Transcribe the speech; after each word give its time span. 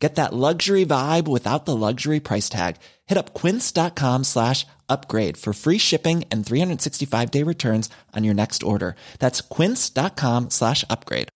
Get 0.00 0.14
that 0.14 0.32
luxury 0.32 0.86
vibe 0.86 1.28
without 1.28 1.66
the 1.66 1.76
luxury 1.76 2.20
price 2.20 2.48
tag. 2.48 2.76
Hit 3.06 3.18
up 3.18 3.34
quince.com 3.34 4.24
slash 4.24 4.66
upgrade 4.88 5.36
for 5.36 5.52
free 5.52 5.78
shipping 5.78 6.24
and 6.32 6.44
365 6.44 7.30
day 7.30 7.44
returns 7.44 7.90
on 8.16 8.24
your 8.24 8.34
next 8.34 8.62
order. 8.62 8.94
That's 9.18 9.42
quince.com 9.42 10.48
slash 10.48 10.84
upgrade. 10.88 11.28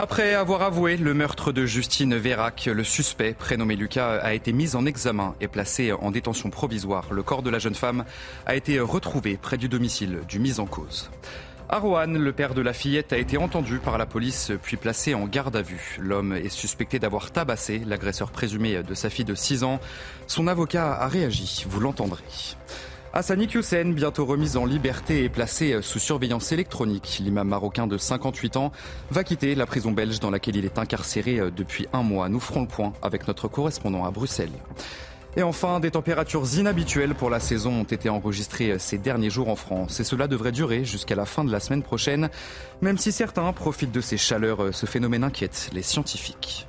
Après 0.00 0.32
avoir 0.32 0.62
avoué 0.62 0.96
le 0.96 1.12
meurtre 1.12 1.50
de 1.50 1.66
Justine 1.66 2.14
Vérac, 2.14 2.66
le 2.66 2.84
suspect, 2.84 3.34
prénommé 3.34 3.74
Lucas, 3.74 4.20
a 4.22 4.32
été 4.32 4.52
mis 4.52 4.76
en 4.76 4.86
examen 4.86 5.34
et 5.40 5.48
placé 5.48 5.90
en 5.90 6.12
détention 6.12 6.50
provisoire. 6.50 7.12
Le 7.12 7.24
corps 7.24 7.42
de 7.42 7.50
la 7.50 7.58
jeune 7.58 7.74
femme 7.74 8.04
a 8.46 8.54
été 8.54 8.78
retrouvé 8.78 9.36
près 9.36 9.56
du 9.56 9.68
domicile 9.68 10.20
du 10.28 10.38
mis 10.38 10.60
en 10.60 10.66
cause. 10.66 11.10
À 11.70 11.80
le 12.06 12.32
père 12.32 12.54
de 12.54 12.62
la 12.62 12.72
fillette 12.72 13.12
a 13.12 13.18
été 13.18 13.36
entendu 13.36 13.78
par 13.78 13.98
la 13.98 14.06
police 14.06 14.52
puis 14.62 14.78
placé 14.78 15.12
en 15.12 15.26
garde 15.26 15.54
à 15.54 15.60
vue. 15.60 15.98
L'homme 16.00 16.32
est 16.32 16.48
suspecté 16.48 16.98
d'avoir 16.98 17.30
tabassé 17.30 17.82
l'agresseur 17.86 18.30
présumé 18.30 18.82
de 18.82 18.94
sa 18.94 19.10
fille 19.10 19.26
de 19.26 19.34
6 19.34 19.64
ans. 19.64 19.78
Son 20.26 20.46
avocat 20.46 20.94
a 20.94 21.06
réagi, 21.08 21.66
vous 21.68 21.78
l'entendrez. 21.78 22.24
Hassani 23.12 23.48
Hussein, 23.54 23.92
bientôt 23.92 24.24
remise 24.24 24.56
en 24.56 24.64
liberté 24.64 25.24
et 25.24 25.28
placé 25.28 25.82
sous 25.82 25.98
surveillance 25.98 26.52
électronique. 26.52 27.18
L'imam 27.20 27.48
marocain 27.48 27.86
de 27.86 27.98
58 27.98 28.56
ans 28.56 28.72
va 29.10 29.22
quitter 29.22 29.54
la 29.54 29.66
prison 29.66 29.92
belge 29.92 30.20
dans 30.20 30.30
laquelle 30.30 30.56
il 30.56 30.64
est 30.64 30.78
incarcéré 30.78 31.38
depuis 31.54 31.86
un 31.92 32.02
mois. 32.02 32.30
Nous 32.30 32.40
ferons 32.40 32.62
le 32.62 32.68
point 32.68 32.94
avec 33.02 33.28
notre 33.28 33.46
correspondant 33.46 34.06
à 34.06 34.10
Bruxelles. 34.10 34.52
Et 35.36 35.42
enfin, 35.42 35.78
des 35.78 35.90
températures 35.90 36.44
inhabituelles 36.56 37.14
pour 37.14 37.30
la 37.30 37.38
saison 37.38 37.80
ont 37.80 37.84
été 37.84 38.08
enregistrées 38.08 38.78
ces 38.78 38.98
derniers 38.98 39.30
jours 39.30 39.48
en 39.48 39.56
France. 39.56 40.00
Et 40.00 40.04
cela 40.04 40.26
devrait 40.26 40.52
durer 40.52 40.84
jusqu'à 40.84 41.14
la 41.14 41.26
fin 41.26 41.44
de 41.44 41.52
la 41.52 41.60
semaine 41.60 41.82
prochaine, 41.82 42.30
même 42.80 42.98
si 42.98 43.12
certains 43.12 43.52
profitent 43.52 43.92
de 43.92 44.00
ces 44.00 44.16
chaleurs. 44.16 44.74
Ce 44.74 44.86
phénomène 44.86 45.24
inquiète 45.24 45.70
les 45.72 45.82
scientifiques. 45.82 46.66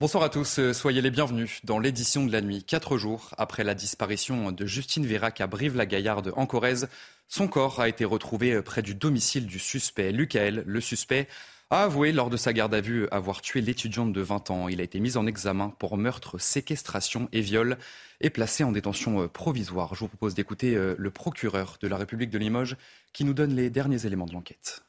Bonsoir 0.00 0.22
à 0.22 0.28
tous, 0.28 0.60
euh, 0.60 0.72
soyez 0.72 1.02
les 1.02 1.10
bienvenus 1.10 1.58
dans 1.64 1.80
l'édition 1.80 2.24
de 2.24 2.30
la 2.30 2.40
nuit. 2.40 2.62
Quatre 2.62 2.98
jours 2.98 3.34
après 3.36 3.64
la 3.64 3.74
disparition 3.74 4.52
de 4.52 4.64
Justine 4.64 5.04
Vérac 5.04 5.40
à 5.40 5.48
Brive-la-Gaillarde 5.48 6.32
en 6.36 6.46
Corrèze, 6.46 6.88
son 7.26 7.48
corps 7.48 7.80
a 7.80 7.88
été 7.88 8.04
retrouvé 8.04 8.52
euh, 8.52 8.62
près 8.62 8.80
du 8.80 8.94
domicile 8.94 9.48
du 9.48 9.58
suspect. 9.58 10.12
Lucael, 10.12 10.62
le 10.64 10.80
suspect, 10.80 11.26
a 11.70 11.82
avoué 11.82 12.12
lors 12.12 12.30
de 12.30 12.36
sa 12.36 12.52
garde 12.52 12.74
à 12.74 12.80
vue 12.80 13.08
avoir 13.10 13.42
tué 13.42 13.60
l'étudiante 13.60 14.12
de 14.12 14.20
20 14.20 14.52
ans. 14.52 14.68
Il 14.68 14.80
a 14.80 14.84
été 14.84 15.00
mis 15.00 15.16
en 15.16 15.26
examen 15.26 15.70
pour 15.80 15.96
meurtre, 15.96 16.38
séquestration 16.38 17.28
et 17.32 17.40
viol 17.40 17.76
et 18.20 18.30
placé 18.30 18.62
en 18.62 18.70
détention 18.70 19.22
euh, 19.22 19.26
provisoire. 19.26 19.96
Je 19.96 20.00
vous 20.00 20.08
propose 20.08 20.36
d'écouter 20.36 20.76
le 20.96 21.10
procureur 21.10 21.76
de 21.80 21.88
la 21.88 21.96
République 21.96 22.30
de 22.30 22.38
Limoges 22.38 22.76
qui 23.12 23.24
nous 23.24 23.34
donne 23.34 23.56
les 23.56 23.68
derniers 23.68 24.06
éléments 24.06 24.26
de 24.26 24.32
l'enquête. 24.32 24.84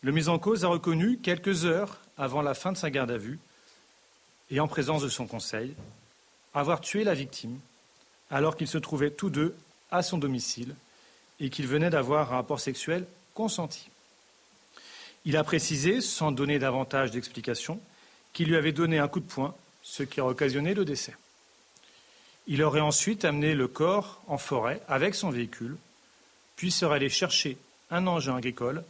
Le 0.00 0.10
mis 0.10 0.30
en 0.30 0.38
cause 0.38 0.64
a 0.64 0.68
reconnu 0.68 1.18
quelques 1.18 1.66
heures 1.66 2.00
avant 2.16 2.40
la 2.40 2.54
fin 2.54 2.72
de 2.72 2.78
sa 2.78 2.88
garde 2.88 3.10
à 3.10 3.18
vue 3.18 3.38
et 4.50 4.60
en 4.60 4.68
présence 4.68 5.02
de 5.02 5.08
son 5.08 5.26
conseil, 5.26 5.74
avoir 6.54 6.80
tué 6.80 7.04
la 7.04 7.14
victime 7.14 7.58
alors 8.30 8.56
qu'ils 8.56 8.68
se 8.68 8.78
trouvaient 8.78 9.10
tous 9.10 9.30
deux 9.30 9.54
à 9.90 10.02
son 10.02 10.18
domicile 10.18 10.74
et 11.38 11.50
qu'ils 11.50 11.66
venaient 11.66 11.90
d'avoir 11.90 12.32
un 12.32 12.36
rapport 12.36 12.60
sexuel 12.60 13.06
consenti. 13.34 13.88
Il 15.24 15.36
a 15.36 15.44
précisé, 15.44 16.00
sans 16.00 16.32
donner 16.32 16.58
davantage 16.58 17.10
d'explications, 17.10 17.80
qu'il 18.32 18.48
lui 18.48 18.56
avait 18.56 18.72
donné 18.72 18.98
un 18.98 19.08
coup 19.08 19.20
de 19.20 19.26
poing, 19.26 19.54
ce 19.82 20.02
qui 20.02 20.20
a 20.20 20.26
occasionné 20.26 20.74
le 20.74 20.84
décès. 20.84 21.14
Il 22.46 22.62
aurait 22.62 22.80
ensuite 22.80 23.24
amené 23.24 23.54
le 23.54 23.68
corps 23.68 24.22
en 24.26 24.38
forêt 24.38 24.80
avec 24.88 25.14
son 25.14 25.30
véhicule, 25.30 25.76
puis 26.56 26.70
serait 26.70 26.96
allé 26.96 27.08
chercher 27.08 27.58
un 27.90 28.06
engin 28.06 28.36
agricole 28.36 28.84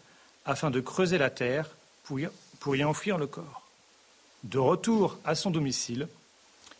afin 0.44 0.70
de 0.70 0.80
creuser 0.80 1.18
la 1.18 1.30
terre 1.30 1.68
pour 2.04 2.76
y 2.76 2.84
enfouir 2.84 3.18
le 3.18 3.26
corps. 3.26 3.59
De 4.44 4.58
retour 4.58 5.18
à 5.24 5.34
son 5.34 5.50
domicile, 5.50 6.08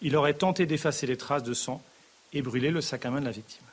il 0.00 0.16
aurait 0.16 0.34
tenté 0.34 0.66
d'effacer 0.66 1.06
les 1.06 1.16
traces 1.16 1.43
de 1.43 1.54
sang 1.54 1.82
et 2.32 2.43
brûler 2.43 2.71
le 2.71 2.81
sac 2.81 3.04
à 3.04 3.10
main 3.10 3.21
de 3.21 3.26
la 3.26 3.31
victime. 3.32 3.65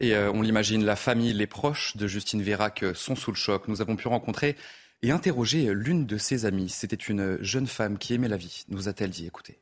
Et 0.00 0.14
euh, 0.14 0.32
on 0.32 0.42
l'imagine, 0.42 0.84
la 0.84 0.96
famille, 0.96 1.32
les 1.32 1.46
proches 1.46 1.96
de 1.96 2.06
Justine 2.06 2.42
Vérac 2.42 2.82
euh, 2.82 2.92
sont 2.94 3.14
sous 3.14 3.30
le 3.30 3.36
choc. 3.36 3.68
Nous 3.68 3.80
avons 3.80 3.96
pu 3.96 4.08
rencontrer 4.08 4.56
et 5.02 5.10
interroger 5.10 5.72
l'une 5.72 6.06
de 6.06 6.18
ses 6.18 6.44
amies. 6.44 6.68
C'était 6.68 6.96
une 6.96 7.38
jeune 7.40 7.66
femme 7.66 7.98
qui 7.98 8.14
aimait 8.14 8.28
la 8.28 8.36
vie, 8.36 8.64
nous 8.68 8.88
a-t-elle 8.88 9.10
dit. 9.10 9.26
Écoutez. 9.26 9.58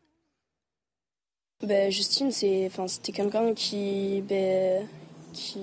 Ben, 1.63 1.91
Justine, 1.91 2.33
c'était 2.33 3.13
quelqu'un 3.13 3.53
qui, 3.53 4.23
ben, 4.27 4.87
qui, 5.35 5.61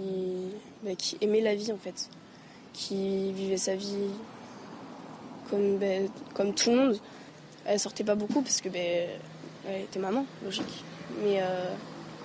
ben, 0.84 0.96
qui 0.96 1.18
aimait 1.22 1.42
la 1.42 1.56
vie 1.56 1.72
en 1.72 1.78
fait, 1.78 2.10
qui 2.72 3.34
vivait 3.34 3.58
sa 3.58 3.76
vie 3.76 4.12
comme, 5.50 5.80
comme 6.36 6.54
tout 6.54 6.70
le 6.70 6.76
monde. 6.76 7.00
Elle 7.68 7.80
sortait 7.80 8.04
pas 8.04 8.16
beaucoup 8.16 8.42
parce 8.42 8.62
que 8.62 8.70
ben, 8.70 9.08
elle 9.68 9.82
était 9.82 10.00
maman, 10.00 10.26
logique. 10.44 10.84
Mais, 11.22 11.42
euh, 11.42 11.74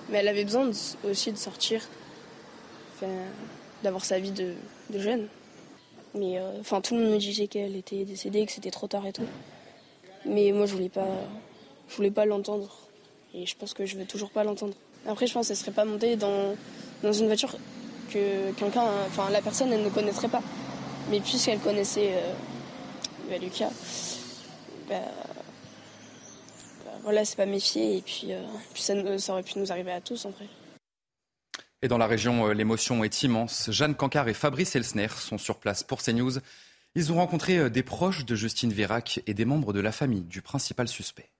mais 0.09 0.19
elle 0.19 0.27
avait 0.27 0.45
besoin 0.45 0.69
aussi 1.03 1.31
de 1.31 1.37
sortir, 1.37 1.81
d'avoir 3.83 4.05
sa 4.05 4.19
vie 4.19 4.31
de, 4.31 4.55
jeune. 4.95 5.27
Mais 6.15 6.37
euh, 6.37 6.59
enfin, 6.59 6.79
tout 6.79 6.95
le 6.95 7.01
monde 7.01 7.13
me 7.13 7.17
disait 7.17 7.47
qu'elle 7.47 7.75
était 7.75 8.05
décédée, 8.05 8.45
que 8.45 8.51
c'était 8.51 8.71
trop 8.71 8.87
tard 8.87 9.05
et 9.05 9.13
tout. 9.13 9.25
Mais 10.25 10.51
moi, 10.51 10.65
je 10.65 10.73
voulais 10.73 10.89
pas, 10.89 11.07
je 11.89 11.95
voulais 11.95 12.11
pas 12.11 12.25
l'entendre. 12.25 12.69
Et 13.33 13.45
je 13.45 13.55
pense 13.55 13.73
que 13.73 13.85
je 13.85 13.97
vais 13.97 14.05
toujours 14.05 14.29
pas 14.29 14.43
l'entendre. 14.43 14.73
Après, 15.05 15.27
je 15.27 15.33
pense 15.33 15.47
qu'elle 15.47 15.57
serait 15.57 15.71
pas 15.71 15.85
montée 15.85 16.15
dans, 16.15 16.55
dans 17.01 17.11
une 17.11 17.25
voiture 17.25 17.57
que 18.11 18.51
quelqu'un, 18.51 18.85
enfin, 19.07 19.29
la 19.31 19.41
personne, 19.41 19.73
elle 19.73 19.83
ne 19.83 19.89
connaîtrait 19.89 20.29
pas. 20.29 20.41
Mais 21.09 21.19
puisqu'elle 21.19 21.59
connaissait 21.59 22.11
euh, 22.13 22.33
bah, 23.29 23.37
Lucas, 23.37 23.71
bah, 24.87 24.95
voilà, 27.03 27.25
c'est 27.25 27.35
pas 27.35 27.45
méfier 27.45 27.97
et 27.97 28.01
puis, 28.01 28.33
euh, 28.33 28.41
ça, 28.75 29.33
aurait 29.33 29.43
pu 29.43 29.59
nous 29.59 29.71
arriver 29.71 29.91
à 29.91 30.01
tous 30.01 30.25
en 30.25 30.31
vrai. 30.31 30.47
Et 31.81 31.89
dans 31.89 31.97
la 31.97 32.07
région, 32.07 32.47
euh, 32.47 32.53
l'émotion 32.53 33.03
est 33.03 33.23
immense. 33.23 33.69
Jeanne 33.69 33.93
Cancard 33.93 34.29
et 34.29 34.33
Fabrice 34.33 34.75
Elsner 34.75 35.09
sont 35.09 35.37
sur 35.37 35.57
place 35.57 35.83
pour 35.83 36.01
CNews. 36.01 36.39
Ils 36.95 37.11
ont 37.11 37.15
rencontré 37.15 37.57
euh, 37.57 37.69
des 37.69 37.83
proches 37.83 38.25
de 38.25 38.35
Justine 38.35 38.71
Vérac 38.71 39.21
et 39.27 39.33
des 39.33 39.43
membres 39.43 39.73
de 39.73 39.81
la 39.81 39.91
famille 39.91 40.21
du 40.21 40.41
principal 40.41 40.87
suspect. 40.87 41.32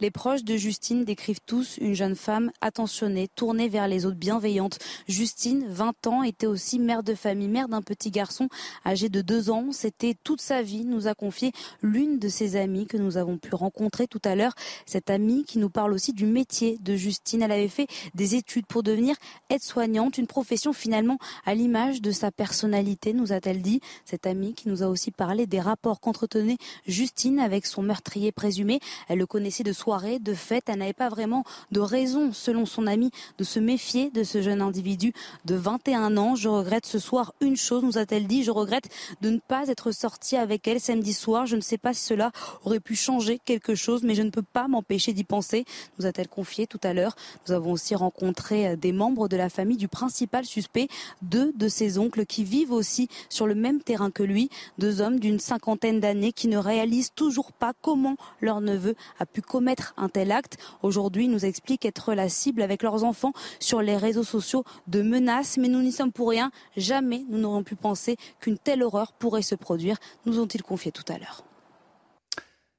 Les 0.00 0.12
proches 0.12 0.44
de 0.44 0.56
Justine 0.56 1.04
décrivent 1.04 1.40
tous 1.44 1.76
une 1.78 1.94
jeune 1.94 2.14
femme 2.14 2.52
attentionnée, 2.60 3.26
tournée 3.34 3.68
vers 3.68 3.88
les 3.88 4.06
autres, 4.06 4.16
bienveillante. 4.16 4.78
Justine, 5.08 5.64
20 5.68 6.06
ans, 6.06 6.22
était 6.22 6.46
aussi 6.46 6.78
mère 6.78 7.02
de 7.02 7.16
famille, 7.16 7.48
mère 7.48 7.68
d'un 7.68 7.82
petit 7.82 8.12
garçon 8.12 8.48
âgé 8.86 9.08
de 9.08 9.22
2 9.22 9.50
ans. 9.50 9.72
C'était 9.72 10.14
toute 10.22 10.40
sa 10.40 10.62
vie, 10.62 10.84
nous 10.84 11.08
a 11.08 11.14
confié 11.14 11.50
l'une 11.82 12.20
de 12.20 12.28
ses 12.28 12.54
amies 12.54 12.86
que 12.86 12.96
nous 12.96 13.16
avons 13.16 13.38
pu 13.38 13.56
rencontrer 13.56 14.06
tout 14.06 14.20
à 14.24 14.36
l'heure. 14.36 14.54
Cette 14.86 15.10
amie 15.10 15.44
qui 15.44 15.58
nous 15.58 15.68
parle 15.68 15.92
aussi 15.92 16.12
du 16.12 16.26
métier 16.26 16.78
de 16.80 16.94
Justine. 16.94 17.42
Elle 17.42 17.50
avait 17.50 17.66
fait 17.66 17.88
des 18.14 18.36
études 18.36 18.66
pour 18.66 18.84
devenir 18.84 19.16
aide-soignante, 19.50 20.16
une 20.16 20.28
profession 20.28 20.72
finalement 20.72 21.18
à 21.44 21.56
l'image 21.56 22.02
de 22.02 22.12
sa 22.12 22.30
personnalité, 22.30 23.12
nous 23.12 23.32
a-t-elle 23.32 23.62
dit. 23.62 23.80
Cette 24.04 24.28
amie 24.28 24.54
qui 24.54 24.68
nous 24.68 24.84
a 24.84 24.86
aussi 24.86 25.10
parlé 25.10 25.46
des 25.46 25.60
rapports 25.60 25.98
qu'entretenait 25.98 26.58
Justine 26.86 27.40
avec 27.40 27.66
son 27.66 27.82
meurtrier 27.82 28.30
présumé. 28.30 28.78
Elle 29.08 29.18
le 29.18 29.26
connaissait 29.26 29.64
de 29.64 29.72
soi 29.72 29.87
de 29.88 30.34
fête. 30.34 30.64
Elle 30.68 30.80
n'avait 30.80 30.92
pas 30.92 31.08
vraiment 31.08 31.44
de 31.72 31.80
raison, 31.80 32.32
selon 32.32 32.66
son 32.66 32.86
ami, 32.86 33.10
de 33.38 33.44
se 33.44 33.58
méfier 33.58 34.10
de 34.10 34.22
ce 34.22 34.42
jeune 34.42 34.60
individu 34.60 35.14
de 35.46 35.54
21 35.54 36.16
ans. 36.18 36.36
Je 36.36 36.48
regrette 36.48 36.84
ce 36.84 36.98
soir 36.98 37.32
une 37.40 37.56
chose, 37.56 37.82
nous 37.82 37.96
a-t-elle 37.96 38.26
dit. 38.26 38.44
Je 38.44 38.50
regrette 38.50 38.88
de 39.22 39.30
ne 39.30 39.38
pas 39.38 39.68
être 39.68 39.90
sortie 39.90 40.36
avec 40.36 40.68
elle 40.68 40.78
samedi 40.78 41.14
soir. 41.14 41.46
Je 41.46 41.56
ne 41.56 41.62
sais 41.62 41.78
pas 41.78 41.94
si 41.94 42.04
cela 42.04 42.32
aurait 42.64 42.80
pu 42.80 42.96
changer 42.96 43.40
quelque 43.42 43.74
chose, 43.74 44.02
mais 44.02 44.14
je 44.14 44.22
ne 44.22 44.30
peux 44.30 44.42
pas 44.42 44.68
m'empêcher 44.68 45.14
d'y 45.14 45.24
penser, 45.24 45.64
nous 45.98 46.04
a-t-elle 46.04 46.28
confié 46.28 46.66
tout 46.66 46.80
à 46.82 46.92
l'heure. 46.92 47.16
Nous 47.46 47.54
avons 47.54 47.72
aussi 47.72 47.94
rencontré 47.94 48.68
euh, 48.68 48.76
des 48.76 48.92
membres 48.92 49.28
de 49.28 49.36
la 49.36 49.48
famille 49.48 49.78
du 49.78 49.88
principal 49.88 50.44
suspect, 50.44 50.88
deux 51.22 51.52
de 51.56 51.68
ses 51.68 51.98
oncles 51.98 52.26
qui 52.26 52.44
vivent 52.44 52.72
aussi 52.72 53.08
sur 53.30 53.46
le 53.46 53.54
même 53.54 53.80
terrain 53.80 54.10
que 54.10 54.22
lui, 54.22 54.50
deux 54.76 55.00
hommes 55.00 55.18
d'une 55.18 55.38
cinquantaine 55.38 56.00
d'années 56.00 56.32
qui 56.32 56.48
ne 56.48 56.58
réalisent 56.58 57.12
toujours 57.14 57.52
pas 57.52 57.72
comment 57.80 58.16
leur 58.42 58.60
neveu 58.60 58.94
a 59.18 59.26
pu 59.26 59.40
commettre 59.40 59.77
un 59.96 60.08
tel 60.08 60.32
acte. 60.32 60.58
Aujourd'hui, 60.82 61.28
nous 61.28 61.44
expliquent 61.44 61.84
être 61.84 62.14
la 62.14 62.28
cible 62.28 62.62
avec 62.62 62.82
leurs 62.82 63.04
enfants 63.04 63.32
sur 63.60 63.82
les 63.82 63.96
réseaux 63.96 64.24
sociaux 64.24 64.64
de 64.86 65.02
menaces, 65.02 65.56
mais 65.58 65.68
nous 65.68 65.82
n'y 65.82 65.92
sommes 65.92 66.12
pour 66.12 66.30
rien. 66.30 66.50
Jamais 66.76 67.24
nous 67.28 67.38
n'aurions 67.38 67.64
pu 67.64 67.76
penser 67.76 68.16
qu'une 68.40 68.58
telle 68.58 68.82
horreur 68.82 69.12
pourrait 69.12 69.42
se 69.42 69.54
produire, 69.54 69.96
nous 70.26 70.38
ont-ils 70.40 70.62
confié 70.62 70.92
tout 70.92 71.04
à 71.08 71.18
l'heure. 71.18 71.44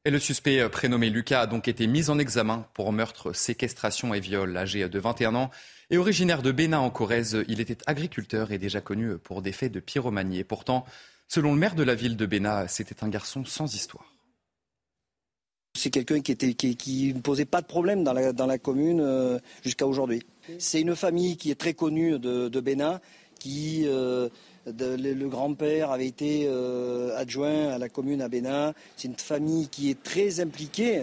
Le 0.05 0.17
suspect 0.17 0.59
euh, 0.59 0.69
prénommé 0.69 1.09
Lucas 1.09 1.41
a 1.41 1.47
donc 1.47 1.67
été 1.67 1.85
mis 1.85 2.09
en 2.09 2.17
examen 2.19 2.65
pour 2.73 2.93
meurtre, 2.93 3.33
séquestration 3.33 4.13
et 4.13 4.19
viol. 4.19 4.55
Âgé 4.55 4.87
de 4.87 4.99
21 4.99 5.35
ans 5.35 5.51
et 5.89 5.97
originaire 5.97 6.41
de 6.41 6.51
Bénin 6.51 6.79
en 6.79 6.89
Corrèze, 6.89 7.43
il 7.47 7.59
était 7.59 7.77
agriculteur 7.85 8.51
et 8.51 8.57
déjà 8.57 8.79
connu 8.79 9.17
pour 9.17 9.41
des 9.41 9.51
faits 9.51 9.71
de 9.71 9.79
pyromanie. 9.79 10.39
Et 10.39 10.43
pourtant, 10.43 10.85
selon 11.27 11.53
le 11.53 11.59
maire 11.59 11.75
de 11.75 11.83
la 11.83 11.95
ville 11.95 12.15
de 12.15 12.25
Bénin, 12.25 12.67
c'était 12.67 13.03
un 13.03 13.09
garçon 13.09 13.43
sans 13.43 13.75
histoire. 13.75 14.13
C'est 15.79 15.91
quelqu'un 15.91 16.19
qui, 16.19 17.13
ne 17.15 17.21
posait 17.21 17.45
pas 17.45 17.61
de 17.61 17.65
problème 17.65 18.03
dans 18.03 18.11
la, 18.11 18.57
commune 18.57 18.99
euh, 18.99 19.39
jusqu'à 19.63 19.87
aujourd'hui. 19.87 20.21
C'est 20.57 20.81
une 20.81 20.93
famille 20.93 21.37
qui 21.37 21.51
est 21.51 21.55
très 21.55 21.73
connue 21.73 22.19
de, 22.19 22.59
Bénin, 22.59 22.99
qui 23.39 23.83
euh, 23.87 24.27
le, 24.65 25.27
grand-père 25.29 25.91
avait 25.91 26.07
été 26.07 26.47
euh, 26.49 27.17
adjoint 27.17 27.69
à 27.69 27.77
la 27.77 27.87
commune 27.87 28.21
à 28.21 28.27
Bénin. 28.27 28.73
C'est 28.97 29.07
une 29.07 29.15
famille 29.15 29.69
qui 29.69 29.89
est 29.89 30.03
très 30.03 30.41
impliquée 30.41 31.01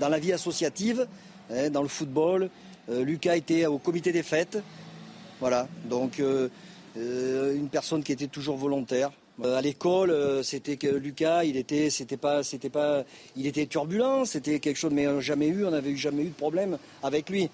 dans 0.00 0.08
la 0.08 0.18
vie 0.18 0.32
associative, 0.32 1.06
hein, 1.50 1.68
dans 1.68 1.82
le 1.82 1.88
football. 1.88 2.48
Lucas 2.88 3.36
était 3.36 3.66
au 3.66 3.76
comité 3.76 4.12
des 4.12 4.22
fêtes. 4.22 4.58
Voilà, 5.40 5.68
donc 5.90 6.22
une 6.96 7.68
personne 7.70 8.02
qui 8.02 8.12
était 8.12 8.28
toujours 8.28 8.56
volontaire. 8.56 9.10
À 9.44 9.60
l'école, 9.60 10.42
c'était 10.42 10.76
que 10.76 10.86
Lucas, 10.86 11.44
il 11.44 11.56
était, 11.56 11.90
c'était 11.90 12.16
pas, 12.16 12.42
c'était 12.42 12.70
pas, 12.70 13.04
il 13.36 13.46
était 13.46 13.66
turbulent, 13.66 14.24
c'était 14.24 14.60
quelque 14.60 14.76
chose, 14.76 14.92
mais 14.92 15.20
jamais 15.20 15.48
eu, 15.48 15.64
on 15.64 15.70
n'avait 15.70 15.96
jamais 15.96 16.22
eu 16.22 16.28
de 16.28 16.34
problème 16.34 16.78
avec 17.02 17.28
lui. 17.30 17.50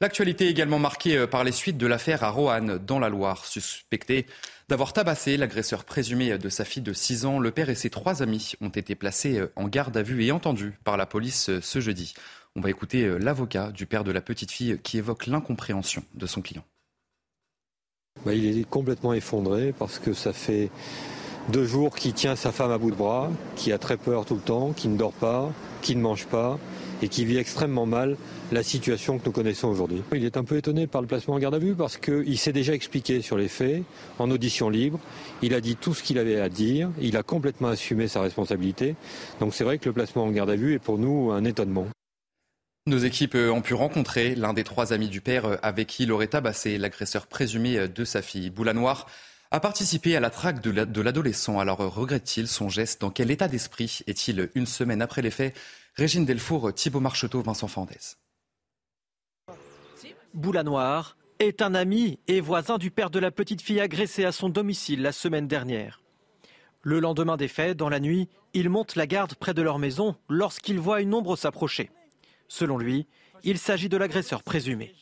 L'actualité 0.00 0.48
également 0.48 0.78
marquée 0.78 1.16
euh, 1.16 1.26
par 1.26 1.44
les 1.44 1.52
suites 1.52 1.78
de 1.78 1.86
l'affaire 1.86 2.24
à 2.24 2.30
Roanne, 2.30 2.78
dans 2.78 2.98
la 2.98 3.08
Loire, 3.08 3.46
suspecté 3.46 4.26
d'avoir 4.68 4.92
tabassé 4.92 5.36
l'agresseur 5.36 5.84
présumé 5.84 6.36
de 6.36 6.48
sa 6.48 6.64
fille 6.64 6.82
de 6.82 6.92
6 6.92 7.26
ans. 7.26 7.38
Le 7.38 7.50
père 7.50 7.70
et 7.70 7.74
ses 7.74 7.90
trois 7.90 8.22
amis 8.22 8.54
ont 8.60 8.70
été 8.70 8.94
placés 8.94 9.38
euh, 9.38 9.52
en 9.56 9.68
garde 9.68 9.96
à 9.96 10.02
vue 10.02 10.24
et 10.24 10.32
entendus 10.32 10.78
par 10.84 10.96
la 10.96 11.06
police 11.06 11.48
euh, 11.48 11.60
ce 11.62 11.80
jeudi. 11.80 12.14
On 12.56 12.60
va 12.60 12.70
écouter 12.70 13.18
l'avocat 13.18 13.72
du 13.72 13.84
père 13.84 14.04
de 14.04 14.12
la 14.12 14.20
petite 14.20 14.52
fille 14.52 14.78
qui 14.82 14.98
évoque 14.98 15.26
l'incompréhension 15.26 16.04
de 16.14 16.26
son 16.26 16.40
client. 16.40 16.64
Bah, 18.24 18.34
il 18.34 18.58
est 18.58 18.68
complètement 18.68 19.12
effondré 19.12 19.74
parce 19.78 19.98
que 19.98 20.14
ça 20.14 20.32
fait 20.32 20.70
deux 21.50 21.66
jours 21.66 21.94
qu'il 21.94 22.14
tient 22.14 22.36
sa 22.36 22.52
femme 22.52 22.70
à 22.70 22.78
bout 22.78 22.90
de 22.90 22.96
bras, 22.96 23.30
qui 23.56 23.70
a 23.72 23.78
très 23.78 23.98
peur 23.98 24.24
tout 24.24 24.34
le 24.34 24.40
temps, 24.40 24.72
qui 24.72 24.88
ne 24.88 24.96
dort 24.96 25.12
pas, 25.12 25.52
qui 25.82 25.94
ne 25.94 26.00
mange 26.00 26.26
pas 26.26 26.58
et 27.02 27.08
qui 27.08 27.26
vit 27.26 27.36
extrêmement 27.36 27.84
mal 27.84 28.16
la 28.50 28.62
situation 28.62 29.18
que 29.18 29.26
nous 29.26 29.32
connaissons 29.32 29.68
aujourd'hui. 29.68 30.02
Il 30.12 30.24
est 30.24 30.38
un 30.38 30.44
peu 30.44 30.56
étonné 30.56 30.86
par 30.86 31.02
le 31.02 31.06
placement 31.06 31.34
en 31.34 31.38
garde 31.38 31.54
à 31.54 31.58
vue 31.58 31.74
parce 31.74 31.98
qu'il 31.98 32.38
s'est 32.38 32.52
déjà 32.52 32.72
expliqué 32.72 33.20
sur 33.20 33.36
les 33.36 33.48
faits 33.48 33.82
en 34.18 34.30
audition 34.30 34.70
libre. 34.70 34.98
Il 35.42 35.52
a 35.52 35.60
dit 35.60 35.76
tout 35.76 35.92
ce 35.92 36.02
qu'il 36.02 36.18
avait 36.18 36.40
à 36.40 36.48
dire. 36.48 36.90
Il 37.00 37.16
a 37.18 37.22
complètement 37.22 37.68
assumé 37.68 38.08
sa 38.08 38.22
responsabilité. 38.22 38.94
Donc 39.40 39.54
c'est 39.54 39.64
vrai 39.64 39.78
que 39.78 39.86
le 39.86 39.92
placement 39.92 40.24
en 40.24 40.30
garde 40.30 40.50
à 40.50 40.56
vue 40.56 40.74
est 40.74 40.78
pour 40.78 40.98
nous 40.98 41.30
un 41.32 41.44
étonnement. 41.44 41.86
Nos 42.86 42.98
équipes 42.98 43.36
ont 43.36 43.62
pu 43.62 43.72
rencontrer 43.72 44.34
l'un 44.34 44.52
des 44.52 44.62
trois 44.62 44.92
amis 44.92 45.08
du 45.08 45.22
père 45.22 45.58
avec 45.62 45.88
qui 45.88 46.10
aurait 46.10 46.26
tabassé 46.26 46.76
l'agresseur 46.76 47.26
présumé 47.26 47.88
de 47.88 48.04
sa 48.04 48.20
fille. 48.20 48.50
Boulanoir 48.50 49.06
a 49.50 49.58
participé 49.58 50.16
à 50.16 50.20
la 50.20 50.28
traque 50.28 50.60
de 50.60 51.00
l'adolescent. 51.00 51.58
Alors 51.58 51.78
regrette-t-il 51.78 52.46
son 52.46 52.68
geste? 52.68 53.00
Dans 53.00 53.08
quel 53.08 53.30
état 53.30 53.48
d'esprit 53.48 54.00
est-il 54.06 54.50
une 54.54 54.66
semaine 54.66 55.00
après 55.00 55.22
les 55.22 55.30
faits? 55.30 55.56
Régine 55.94 56.26
Delfour, 56.26 56.74
Thibault 56.74 57.00
Marcheteau, 57.00 57.40
Vincent 57.40 57.68
Fandès. 57.68 58.18
Boulanoir 60.34 61.16
est 61.38 61.62
un 61.62 61.74
ami 61.74 62.18
et 62.28 62.42
voisin 62.42 62.76
du 62.76 62.90
père 62.90 63.08
de 63.08 63.18
la 63.18 63.30
petite 63.30 63.62
fille 63.62 63.80
agressée 63.80 64.26
à 64.26 64.32
son 64.32 64.50
domicile 64.50 65.00
la 65.00 65.12
semaine 65.12 65.48
dernière. 65.48 66.02
Le 66.82 67.00
lendemain 67.00 67.38
des 67.38 67.48
faits, 67.48 67.78
dans 67.78 67.88
la 67.88 67.98
nuit, 67.98 68.28
il 68.52 68.68
monte 68.68 68.94
la 68.94 69.06
garde 69.06 69.36
près 69.36 69.54
de 69.54 69.62
leur 69.62 69.78
maison 69.78 70.16
lorsqu'il 70.28 70.78
voit 70.78 71.00
une 71.00 71.14
ombre 71.14 71.34
s'approcher. 71.34 71.90
Selon 72.48 72.78
lui, 72.78 73.06
il 73.42 73.58
s'agit 73.58 73.88
de 73.88 73.96
l'agresseur 73.96 74.42
présumé. 74.42 74.94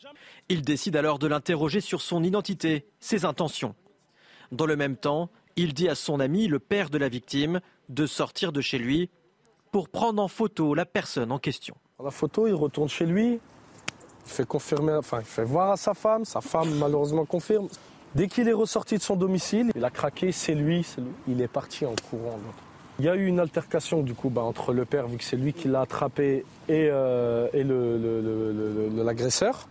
Il 0.49 0.61
décide 0.61 0.95
alors 0.95 1.19
de 1.19 1.27
l'interroger 1.27 1.81
sur 1.81 2.01
son 2.01 2.23
identité, 2.23 2.85
ses 2.99 3.25
intentions. 3.25 3.75
Dans 4.51 4.65
le 4.65 4.75
même 4.75 4.97
temps, 4.97 5.29
il 5.55 5.73
dit 5.73 5.87
à 5.87 5.95
son 5.95 6.19
ami, 6.19 6.47
le 6.47 6.59
père 6.59 6.89
de 6.89 6.97
la 6.97 7.09
victime, 7.09 7.61
de 7.89 8.05
sortir 8.05 8.51
de 8.51 8.61
chez 8.61 8.77
lui 8.77 9.09
pour 9.71 9.89
prendre 9.89 10.21
en 10.21 10.27
photo 10.27 10.73
la 10.73 10.85
personne 10.85 11.31
en 11.31 11.39
question. 11.39 11.75
La 12.03 12.11
photo, 12.11 12.47
il 12.47 12.53
retourne 12.53 12.89
chez 12.89 13.05
lui, 13.05 13.33
il 13.33 13.39
fait 14.25 14.45
confirmer, 14.45 14.93
enfin, 14.93 15.19
il 15.19 15.25
fait 15.25 15.43
voir 15.43 15.71
à 15.71 15.77
sa 15.77 15.93
femme, 15.93 16.25
sa 16.25 16.41
femme 16.41 16.69
malheureusement 16.77 17.25
confirme. 17.25 17.67
Dès 18.15 18.27
qu'il 18.27 18.47
est 18.47 18.53
ressorti 18.53 18.97
de 18.97 19.01
son 19.01 19.15
domicile, 19.15 19.71
il 19.75 19.83
a 19.83 19.89
craqué, 19.89 20.31
c'est 20.31 20.53
lui, 20.53 20.85
il 21.27 21.41
est 21.41 21.47
parti 21.47 21.85
en 21.85 21.95
courant. 22.09 22.39
Il 22.99 23.05
y 23.05 23.09
a 23.09 23.15
eu 23.15 23.25
une 23.25 23.39
altercation 23.39 24.03
du 24.03 24.13
coup 24.13 24.29
bah, 24.29 24.43
entre 24.43 24.71
le 24.71 24.85
père, 24.85 25.07
vu 25.07 25.17
que 25.17 25.23
c'est 25.23 25.35
lui 25.35 25.53
qui 25.53 25.67
l'a 25.67 25.81
attrapé, 25.81 26.45
et, 26.69 26.87
euh, 26.91 27.47
l'agresseur. 29.03 29.67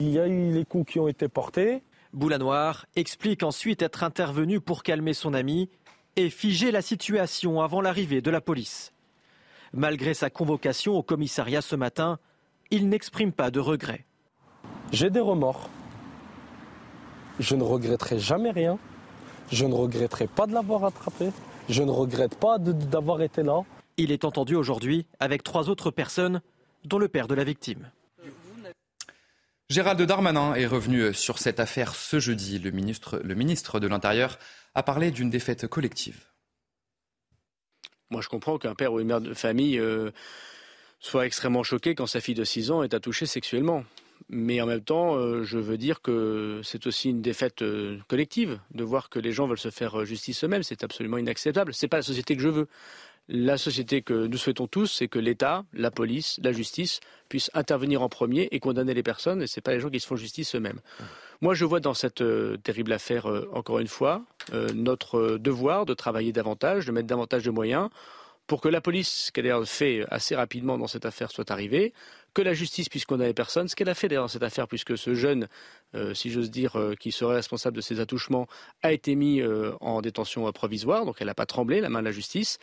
Il 0.00 0.10
y 0.10 0.18
a 0.18 0.26
eu 0.28 0.52
les 0.52 0.64
coups 0.64 0.92
qui 0.92 1.00
ont 1.00 1.08
été 1.08 1.28
portés. 1.28 1.82
Boulanoir 2.12 2.86
explique 2.94 3.42
ensuite 3.42 3.82
être 3.82 4.04
intervenu 4.04 4.60
pour 4.60 4.82
calmer 4.82 5.14
son 5.14 5.34
ami 5.34 5.70
et 6.16 6.30
figer 6.30 6.70
la 6.70 6.82
situation 6.82 7.60
avant 7.60 7.80
l'arrivée 7.80 8.20
de 8.20 8.30
la 8.30 8.40
police. 8.40 8.92
Malgré 9.72 10.12
sa 10.12 10.28
convocation 10.28 10.94
au 10.94 11.02
commissariat 11.02 11.62
ce 11.62 11.74
matin, 11.74 12.18
il 12.70 12.88
n'exprime 12.88 13.32
pas 13.32 13.50
de 13.50 13.60
regret. 13.60 14.04
J'ai 14.92 15.10
des 15.10 15.20
remords. 15.20 15.70
Je 17.40 17.56
ne 17.56 17.62
regretterai 17.62 18.18
jamais 18.18 18.50
rien. 18.50 18.78
Je 19.50 19.64
ne 19.64 19.74
regretterai 19.74 20.26
pas 20.26 20.46
de 20.46 20.52
l'avoir 20.52 20.84
attrapé. 20.84 21.30
Je 21.68 21.82
ne 21.82 21.90
regrette 21.90 22.34
pas 22.36 22.58
d'avoir 22.58 23.22
été 23.22 23.42
là. 23.42 23.60
Il 23.96 24.10
est 24.10 24.24
entendu 24.24 24.54
aujourd'hui 24.54 25.06
avec 25.20 25.42
trois 25.42 25.68
autres 25.68 25.90
personnes, 25.90 26.40
dont 26.84 26.98
le 26.98 27.08
père 27.08 27.28
de 27.28 27.34
la 27.34 27.44
victime. 27.44 27.90
Gérald 29.68 30.02
Darmanin 30.02 30.54
est 30.54 30.66
revenu 30.66 31.14
sur 31.14 31.38
cette 31.38 31.60
affaire 31.60 31.94
ce 31.94 32.18
jeudi. 32.18 32.58
Le 32.58 32.70
ministre, 32.70 33.20
le 33.24 33.34
ministre 33.34 33.80
de 33.80 33.86
l'Intérieur 33.86 34.38
a 34.74 34.82
parlé 34.82 35.10
d'une 35.10 35.30
défaite 35.30 35.66
collective. 35.66 36.26
Moi, 38.10 38.20
je 38.20 38.28
comprends 38.28 38.58
qu'un 38.58 38.74
père 38.74 38.92
ou 38.92 39.00
une 39.00 39.06
mère 39.06 39.20
de 39.22 39.32
famille 39.32 39.78
euh, 39.78 40.10
soit 41.00 41.26
extrêmement 41.26 41.62
choqué 41.62 41.94
quand 41.94 42.06
sa 42.06 42.20
fille 42.20 42.34
de 42.34 42.44
6 42.44 42.70
ans 42.70 42.82
est 42.82 42.92
attouchée 42.92 43.24
sexuellement. 43.24 43.84
Mais 44.28 44.60
en 44.60 44.66
même 44.66 44.82
temps, 44.82 45.16
euh, 45.16 45.42
je 45.44 45.58
veux 45.58 45.76
dire 45.76 46.00
que 46.00 46.60
c'est 46.64 46.86
aussi 46.86 47.10
une 47.10 47.22
défaite 47.22 47.62
euh, 47.62 47.98
collective 48.08 48.58
de 48.72 48.84
voir 48.84 49.08
que 49.08 49.18
les 49.18 49.32
gens 49.32 49.46
veulent 49.46 49.58
se 49.58 49.70
faire 49.70 50.00
euh, 50.00 50.04
justice 50.04 50.44
eux-mêmes. 50.44 50.62
C'est 50.62 50.84
absolument 50.84 51.18
inacceptable. 51.18 51.74
Ce 51.74 51.84
n'est 51.84 51.88
pas 51.88 51.98
la 51.98 52.02
société 52.02 52.36
que 52.36 52.42
je 52.42 52.48
veux. 52.48 52.68
La 53.28 53.56
société 53.56 54.02
que 54.02 54.26
nous 54.26 54.36
souhaitons 54.36 54.66
tous, 54.66 54.86
c'est 54.86 55.08
que 55.08 55.18
l'État, 55.18 55.64
la 55.72 55.90
police, 55.90 56.40
la 56.42 56.52
justice 56.52 57.00
puissent 57.28 57.50
intervenir 57.54 58.02
en 58.02 58.08
premier 58.08 58.48
et 58.50 58.58
condamner 58.58 58.94
les 58.94 59.02
personnes. 59.02 59.42
Et 59.42 59.46
ce 59.46 59.58
n'est 59.58 59.62
pas 59.62 59.72
les 59.72 59.80
gens 59.80 59.90
qui 59.90 60.00
se 60.00 60.06
font 60.06 60.16
justice 60.16 60.54
eux-mêmes. 60.56 60.80
Moi, 61.40 61.54
je 61.54 61.64
vois 61.64 61.80
dans 61.80 61.94
cette 61.94 62.22
terrible 62.62 62.92
affaire, 62.92 63.26
encore 63.52 63.78
une 63.78 63.88
fois, 63.88 64.22
notre 64.74 65.38
devoir 65.38 65.86
de 65.86 65.94
travailler 65.94 66.32
davantage, 66.32 66.86
de 66.86 66.92
mettre 66.92 67.06
davantage 67.06 67.44
de 67.44 67.50
moyens 67.50 67.88
pour 68.52 68.60
que 68.60 68.68
la 68.68 68.82
police, 68.82 69.08
ce 69.08 69.32
qu'elle 69.32 69.50
a 69.50 69.64
fait 69.64 70.04
assez 70.10 70.36
rapidement 70.36 70.76
dans 70.76 70.86
cette 70.86 71.06
affaire, 71.06 71.30
soit 71.30 71.50
arrivée, 71.50 71.94
que 72.34 72.42
la 72.42 72.52
justice 72.52 72.90
puisse 72.90 73.06
condamner 73.06 73.32
personne, 73.32 73.66
ce 73.66 73.74
qu'elle 73.74 73.88
a 73.88 73.94
fait 73.94 74.08
dans 74.08 74.28
cette 74.28 74.42
affaire, 74.42 74.68
puisque 74.68 74.98
ce 74.98 75.14
jeune, 75.14 75.48
euh, 75.94 76.12
si 76.12 76.30
j'ose 76.30 76.50
dire, 76.50 76.78
euh, 76.78 76.94
qui 76.94 77.12
serait 77.12 77.36
responsable 77.36 77.74
de 77.78 77.80
ces 77.80 77.98
attouchements, 77.98 78.46
a 78.82 78.92
été 78.92 79.14
mis 79.14 79.40
euh, 79.40 79.72
en 79.80 80.02
détention 80.02 80.52
provisoire, 80.52 81.06
donc 81.06 81.16
elle 81.20 81.28
n'a 81.28 81.34
pas 81.34 81.46
tremblé, 81.46 81.80
la 81.80 81.88
main 81.88 82.00
de 82.00 82.04
la 82.04 82.12
justice. 82.12 82.58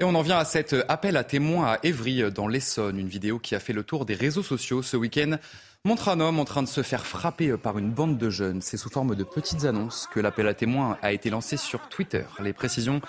Et 0.00 0.04
on 0.04 0.14
en 0.14 0.22
vient 0.22 0.38
à 0.38 0.46
cet 0.46 0.74
appel 0.88 1.18
à 1.18 1.24
témoins 1.24 1.72
à 1.72 1.78
Évry, 1.82 2.22
dans 2.32 2.48
l'Essonne. 2.48 2.98
Une 2.98 3.08
vidéo 3.08 3.40
qui 3.40 3.54
a 3.54 3.60
fait 3.60 3.74
le 3.74 3.82
tour 3.82 4.06
des 4.06 4.14
réseaux 4.14 4.42
sociaux 4.42 4.80
ce 4.80 4.96
week-end 4.96 5.36
montre 5.84 6.08
un 6.08 6.18
homme 6.18 6.38
en 6.38 6.46
train 6.46 6.62
de 6.62 6.68
se 6.68 6.82
faire 6.82 7.06
frapper 7.06 7.58
par 7.58 7.76
une 7.76 7.90
bande 7.90 8.16
de 8.16 8.30
jeunes. 8.30 8.62
C'est 8.62 8.78
sous 8.78 8.88
forme 8.88 9.14
de 9.14 9.24
petites 9.24 9.66
annonces 9.66 10.08
que 10.10 10.18
l'appel 10.18 10.48
à 10.48 10.54
témoins 10.54 10.96
a 11.02 11.12
été 11.12 11.28
lancé 11.28 11.58
sur 11.58 11.90
Twitter. 11.90 12.24
Les 12.42 12.54
précisions 12.54 13.02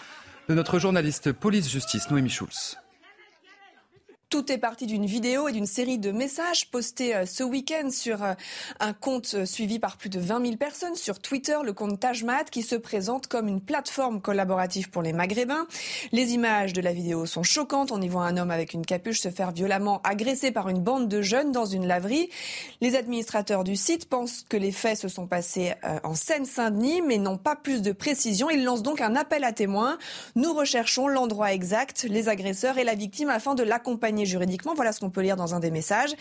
de 0.50 0.53
notre 0.55 0.79
journaliste 0.79 1.31
police-justice 1.31 2.10
Noémie 2.10 2.29
Schulz. 2.29 2.77
Tout 4.31 4.50
est 4.50 4.57
parti 4.57 4.85
d'une 4.85 5.05
vidéo 5.05 5.50
et 5.50 5.51
d'une 5.51 5.65
série 5.65 5.97
de 5.97 6.13
messages 6.13 6.71
postés 6.71 7.13
euh, 7.13 7.25
ce 7.25 7.43
week-end 7.43 7.89
sur 7.89 8.23
euh, 8.23 8.33
un 8.79 8.93
compte 8.93 9.33
euh, 9.33 9.45
suivi 9.45 9.77
par 9.77 9.97
plus 9.97 10.07
de 10.07 10.21
20 10.21 10.45
000 10.45 10.55
personnes 10.55 10.95
sur 10.95 11.19
Twitter, 11.19 11.57
le 11.65 11.73
compte 11.73 12.00
Tajmat, 12.00 12.45
qui 12.45 12.61
se 12.61 12.75
présente 12.75 13.27
comme 13.27 13.50
une 13.50 13.59
plateforme 13.59 14.21
collaborative 14.21 14.89
pour 14.89 15.01
les 15.01 15.11
Maghrébins. 15.11 15.67
Les 16.13 16.31
images 16.31 16.71
de 16.71 16.79
la 16.79 16.93
vidéo 16.93 17.25
sont 17.25 17.43
choquantes. 17.43 17.91
On 17.91 18.01
y 18.01 18.07
voit 18.07 18.23
un 18.23 18.38
homme 18.38 18.51
avec 18.51 18.73
une 18.73 18.85
capuche 18.85 19.19
se 19.19 19.27
faire 19.27 19.51
violemment 19.51 20.01
agresser 20.05 20.51
par 20.51 20.69
une 20.69 20.79
bande 20.79 21.09
de 21.09 21.21
jeunes 21.21 21.51
dans 21.51 21.65
une 21.65 21.85
laverie. 21.85 22.29
Les 22.79 22.95
administrateurs 22.95 23.65
du 23.65 23.75
site 23.75 24.07
pensent 24.07 24.45
que 24.47 24.55
les 24.55 24.71
faits 24.71 24.97
se 24.97 25.09
sont 25.09 25.27
passés 25.27 25.73
en 26.05 26.15
Seine-Saint-Denis, 26.15 27.01
mais 27.01 27.17
n'ont 27.17 27.38
pas 27.38 27.57
plus 27.57 27.81
de 27.81 27.91
précision. 27.91 28.50
Ils 28.50 28.63
lancent 28.63 28.81
donc 28.81 29.01
un 29.01 29.17
appel 29.17 29.43
à 29.43 29.51
témoins. 29.51 29.97
Nous 30.35 30.53
recherchons 30.53 31.09
l'endroit 31.09 31.51
exact, 31.51 32.05
les 32.09 32.29
agresseurs 32.29 32.77
et 32.77 32.85
la 32.85 32.95
victime 32.95 33.29
afin 33.29 33.55
de 33.55 33.63
l'accompagner 33.63 34.21
juridiquement. 34.25 34.74
Voilà 34.75 34.92
ce 34.92 35.00
qu'on 35.00 35.10
peut 35.10 35.22
lire 35.22 35.36
dans 35.36 35.56
un 35.56 35.60
des 35.60 35.72
messages. 35.72 36.12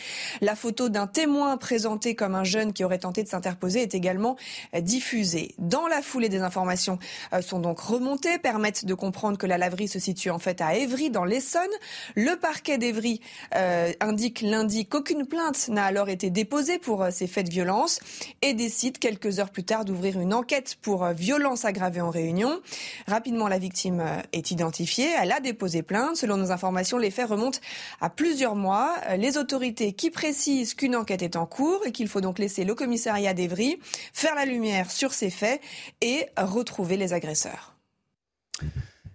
La 0.41 0.55
photo 0.55 0.89
d'un 0.89 1.07
témoin 1.07 1.57
présenté 1.57 2.15
comme 2.15 2.35
un 2.35 2.45
jeune 2.45 2.73
qui 2.73 2.85
aurait 2.85 2.99
tenté 2.99 3.23
de 3.23 3.29
s'interposer 3.29 3.83
est 3.83 3.95
également 3.95 4.37
euh, 4.75 4.81
diffusée. 4.81 5.55
Dans 5.59 5.87
la 5.87 6.03
foulée 6.03 6.29
des 6.29 6.41
informations 6.41 6.99
euh, 7.33 7.43
sont 7.43 7.59
donc 7.59 7.81
remontées, 7.81 8.39
permettent 8.39 8.85
de 8.85 8.95
comprendre 8.95 9.39
que 9.39 9.47
la 9.47 9.59
laverie 9.59 9.89
se 9.89 9.99
situe 9.99 10.31
en 10.31 10.39
fait 10.39 10.61
à 10.61 10.75
Évry, 10.75 11.11
dans 11.11 11.25
l'Essonne. 11.25 11.71
Le 12.15 12.37
parquet 12.37 12.79
d'Évry 12.79 13.21
euh, 13.55 13.93
indique 14.01 14.41
lundi 14.41 14.87
qu'aucune 14.87 15.27
plainte 15.27 15.69
n'a 15.69 15.85
alors 15.85 16.09
été 16.09 16.31
déposée 16.31 16.79
pour 16.79 17.07
ces 17.11 17.27
faits 17.27 17.47
de 17.47 17.51
violence 17.51 18.01
et 18.43 18.55
décide 18.55 18.99
quelques 18.99 19.39
heures 19.39 19.51
plus 19.51 19.65
tard 19.65 19.85
d'ouvrir 19.85 20.21
une 20.21 20.35
enquête 20.35 20.77
pour 20.83 21.07
violence 21.07 21.65
aggravée 21.65 22.01
en 22.01 22.11
réunion. 22.11 22.61
Rapidement, 23.07 23.49
la 23.49 23.59
victime 23.59 24.03
est 24.33 24.51
identifiée. 24.51 25.09
Elle 25.21 25.33
a 25.33 25.41
déposé 25.41 25.83
plainte. 25.83 26.17
Selon 26.17 26.37
nos 26.37 26.51
informations, 26.51 26.99
les 26.99 27.11
faits 27.11 27.29
remontent 27.29 27.61
à 28.01 28.11
plusieurs 28.11 28.55
mois. 28.55 28.97
Euh, 29.09 29.17
les 29.17 29.37
autorités 29.37 29.93
qui 29.93 30.11
précisent 30.11 30.75
qu'une 30.75 30.97
enquête 30.97 31.23
est 31.23 31.37
en 31.37 31.47
cours 31.47 31.81
et 31.87 31.93
qu'il 31.93 32.09
faut 32.09 32.21
donc 32.21 32.39
laisser 32.39 32.65
le 32.65 32.75
commissariat 32.75 33.35
d'Evry 33.35 33.79
faire 34.13 34.35
la 34.35 34.45
lumière 34.45 34.91
sur 34.91 35.13
ces 35.13 35.31
faits 35.31 35.61
et 36.01 36.27
retrouver 36.37 36.97
les 36.97 37.13
agresseurs. 37.13 37.75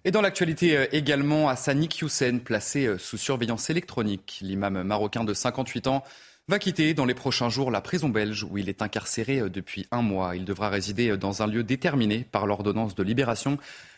Et 0.04 0.12
dans 0.12 0.22
l'actualité 0.22 0.78
euh, 0.78 0.86
également, 0.92 1.50
Hassani 1.50 1.90
Hussein, 2.02 2.38
placé 2.38 2.86
euh, 2.86 2.98
sous 2.98 3.18
surveillance 3.18 3.70
électronique. 3.70 4.40
L'imam 4.42 4.84
marocain 4.84 5.24
de 5.24 5.34
58 5.34 5.88
ans 5.88 6.04
va 6.48 6.60
quitter 6.60 6.94
dans 6.94 7.06
les 7.06 7.16
prochains 7.16 7.50
jours 7.50 7.72
la 7.72 7.82
prison 7.82 8.10
belge 8.10 8.44
où 8.44 8.58
il 8.58 8.70
est 8.70 8.84
incarcéré 8.84 9.50
depuis 9.50 9.88
un 9.92 10.04
mois. 10.04 10.36
Il 10.36 10.46
devra 10.46 10.70
résider 10.70 11.18
dans 11.18 11.42
un 11.42 11.48
lieu 11.48 11.64
déterminé 11.64 12.24
par 12.32 12.46
l'ordonnance 12.46 12.94
de 12.94 13.02
libération. 13.02 13.58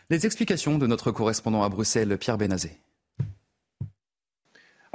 Les 0.09 0.25
explications 0.25 0.77
de 0.77 0.87
notre 0.87 1.11
correspondant 1.11 1.63
à 1.63 1.67
Bruxelles, 1.67 2.17
Pierre 2.17 2.37
Benazé. 2.37 2.79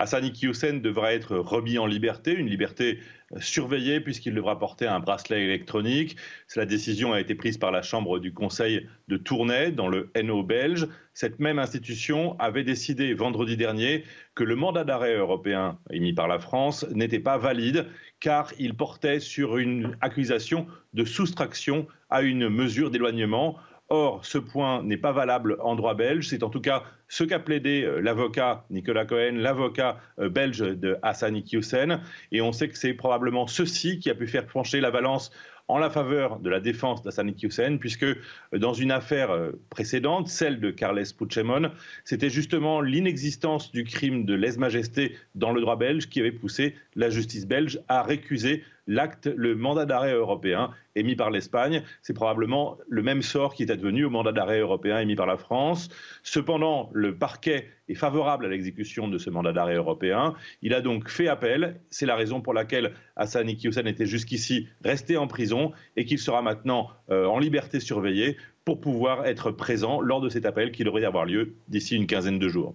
Hassani 0.03 0.33
Hussein 0.43 0.75
devra 0.75 1.15
être 1.15 1.37
remis 1.37 1.79
en 1.79 1.87
liberté, 1.87 2.35
une 2.35 2.49
liberté 2.49 2.99
euh, 3.33 3.41
surveillée 3.41 4.01
puisqu'il 4.01 4.35
devra 4.35 4.59
porter 4.59 4.89
un 4.89 4.99
bracelet 4.99 5.45
électronique. 5.45 6.17
La 6.57 6.67
décision 6.67 7.13
a 7.13 7.21
été 7.21 7.37
prise 7.37 7.57
par 7.57 7.71
la 7.71 7.83
Chambre 7.83 8.19
du 8.19 8.35
Conseil 8.35 8.89
de 9.07 9.17
Tournai 9.17 9.71
dans 9.71 9.87
le 9.87 10.11
NO 10.21 10.43
belge. 10.43 10.89
Cette 11.15 11.39
même 11.39 11.61
institution 11.61 12.37
avait 12.41 12.65
décidé 12.65 13.15
vendredi 13.15 13.57
dernier 13.57 14.03
que 14.35 14.43
le 14.43 14.57
mandat 14.57 14.83
d'arrêt 14.83 15.15
européen 15.15 15.79
émis 15.91 16.15
par 16.15 16.27
la 16.27 16.41
France 16.41 16.85
n'était 16.91 17.21
pas 17.21 17.39
valide 17.39 17.87
car 18.19 18.53
il 18.59 18.75
portait 18.75 19.21
sur 19.21 19.57
une 19.57 19.97
accusation 20.01 20.67
de 20.95 21.05
soustraction 21.05 21.87
à 22.11 22.23
une 22.23 22.49
mesure 22.49 22.91
d'éloignement. 22.91 23.57
Or, 23.95 24.25
ce 24.25 24.39
point 24.39 24.83
n'est 24.83 24.97
pas 24.97 25.13
valable 25.13 25.59
en 25.61 25.77
droit 25.77 25.93
belge. 25.93 26.29
C'est 26.29 26.43
en 26.43 26.49
tout 26.49 26.63
cas 26.63 26.83
ce 27.09 27.25
qu'a 27.25 27.39
plaidé 27.39 27.83
euh, 27.83 28.01
l'avocat 28.01 28.65
Nicolas 28.71 29.05
Cohen, 29.05 29.35
l'avocat 29.35 29.99
euh, 30.19 30.31
belge 30.31 30.61
de 30.61 30.97
Hassani 31.03 31.45
Hussein. 31.53 32.01
Et 32.31 32.41
on 32.41 32.53
sait 32.53 32.71
que 32.71 32.79
c'est 32.79 32.95
probablement 32.95 33.47
ceci 33.47 33.99
qui 33.99 34.09
a 34.09 34.15
pu 34.15 34.27
faire 34.27 34.47
pencher 34.47 34.81
la 34.81 34.91
balance 34.91 35.31
en 35.69 35.77
la 35.77 35.91
faveur 35.91 36.41
de 36.41 36.49
la 36.49 36.59
défense 36.59 37.03
d'Hassani 37.03 37.37
Hussein, 37.43 37.77
puisque 37.77 38.05
euh, 38.05 38.17
dans 38.55 38.73
une 38.73 38.93
affaire 38.93 39.29
précédente, 39.69 40.29
celle 40.29 40.59
de 40.59 40.71
Carles 40.71 41.05
Puigdemont, 41.15 41.71
c'était 42.07 42.31
justement 42.31 42.81
l'inexistence 42.81 43.73
du 43.73 43.85
crime 43.85 44.25
de 44.25 44.33
lèse-majesté 44.33 45.19
dans 45.35 45.53
le 45.53 45.61
droit 45.61 45.77
belge 45.77 46.09
qui 46.09 46.21
avait 46.21 46.33
poussé 46.33 46.77
la 46.97 47.11
justice 47.11 47.47
belge 47.47 47.79
à 47.89 48.03
récuser 48.03 48.65
l'acte, 48.87 49.27
le 49.27 49.55
mandat 49.55 49.87
d'arrêt 49.87 50.13
européen 50.13 50.71
émis 50.95 51.17
par 51.17 51.31
l'Espagne. 51.31 51.83
C'est 52.03 52.15
probablement 52.15 52.79
le 52.89 53.03
même 53.03 53.23
sort 53.23 53.55
qui 53.55 53.63
est 53.63 53.71
advenu 53.71 54.05
au 54.05 54.11
mandat 54.11 54.33
d'arrêt 54.33 54.61
européen 54.61 54.99
émis 54.99 55.17
par 55.17 55.27
la 55.27 55.37
France. 55.37 55.89
Cependant, 56.23 56.91
le 56.93 57.17
parquet 57.17 57.69
est 57.89 57.95
favorable 57.95 58.47
à 58.47 58.49
l'exécution 58.49 59.09
de 59.09 59.19
ce 59.19 59.31
mandat 59.31 59.53
d'arrêt 59.53 59.77
européen. 59.77 60.35
Il 60.63 60.75
a 60.75 60.81
donc 60.81 61.09
fait 61.09 61.29
appel. 61.29 61.81
C'est 61.91 62.07
la 62.07 62.17
raison 62.17 62.41
pour 62.41 62.55
laquelle 62.55 62.93
Hassan 63.17 63.49
Iqiyoussen 63.49 63.87
était 63.87 64.07
jusqu'ici 64.07 64.69
resté 64.85 65.17
en 65.17 65.27
prison 65.27 65.73
et 65.97 66.05
qu'il 66.05 66.19
sera 66.19 66.43
maintenant 66.43 66.91
euh, 67.11 67.27
en 67.27 67.39
liberté 67.39 67.81
surveillée 67.81 68.37
pour 68.65 68.81
pouvoir 68.81 69.27
être 69.27 69.51
présent 69.51 70.01
lors 70.01 70.21
de 70.21 70.29
cet 70.29 70.47
appel 70.47 70.73
qui 70.73 70.85
devrait 70.85 71.05
avoir 71.05 71.25
lieu 71.25 71.55
d'ici 71.69 71.97
une 71.97 72.07
quinzaine 72.07 72.39
de 72.39 72.49
jours. 72.49 72.75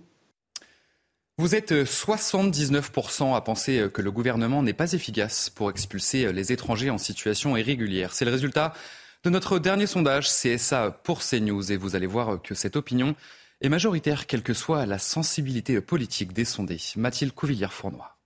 Vous 1.39 1.53
êtes 1.53 1.71
79% 1.71 3.35
à 3.35 3.41
penser 3.41 3.89
que 3.93 4.01
le 4.01 4.09
gouvernement 4.11 4.63
n'est 4.63 4.73
pas 4.73 4.93
efficace 4.93 5.51
pour 5.51 5.69
expulser 5.69 6.33
les 6.33 6.51
étrangers 6.51 6.89
en 6.89 6.97
situation 6.97 7.55
irrégulière. 7.55 8.15
C'est 8.15 8.25
le 8.25 8.31
résultat 8.31 8.73
de 9.23 9.29
notre 9.29 9.59
dernier 9.59 9.85
sondage 9.85 10.29
CSA 10.29 10.89
pour 11.03 11.19
CNews 11.19 11.71
et 11.71 11.77
vous 11.77 11.95
allez 11.95 12.07
voir 12.07 12.41
que 12.41 12.55
cette 12.55 12.75
opinion 12.75 13.15
est 13.61 13.69
majoritaire 13.69 14.25
quelle 14.25 14.41
que 14.41 14.55
soit 14.55 14.87
la 14.87 14.97
sensibilité 14.97 15.79
politique 15.79 16.33
des 16.33 16.43
sondés. 16.43 16.81
Mathilde 16.95 17.33
Couvillière-Fournois. 17.33 18.17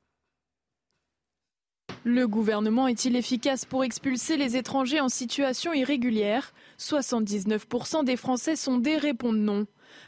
Le 2.06 2.30
gouvernement 2.30 2.88
est-il 2.88 3.18
efficace 3.18 3.66
pour 3.66 3.84
expulser 3.84 4.38
les 4.38 4.56
étrangers 4.56 5.02
en 5.02 5.10
situation 5.10 5.74
irrégulière? 5.74 6.54
79% 6.80 8.06
des 8.06 8.16
Français 8.16 8.56
sondés 8.56 8.98
répondent 8.98 9.36
non. 9.36 9.68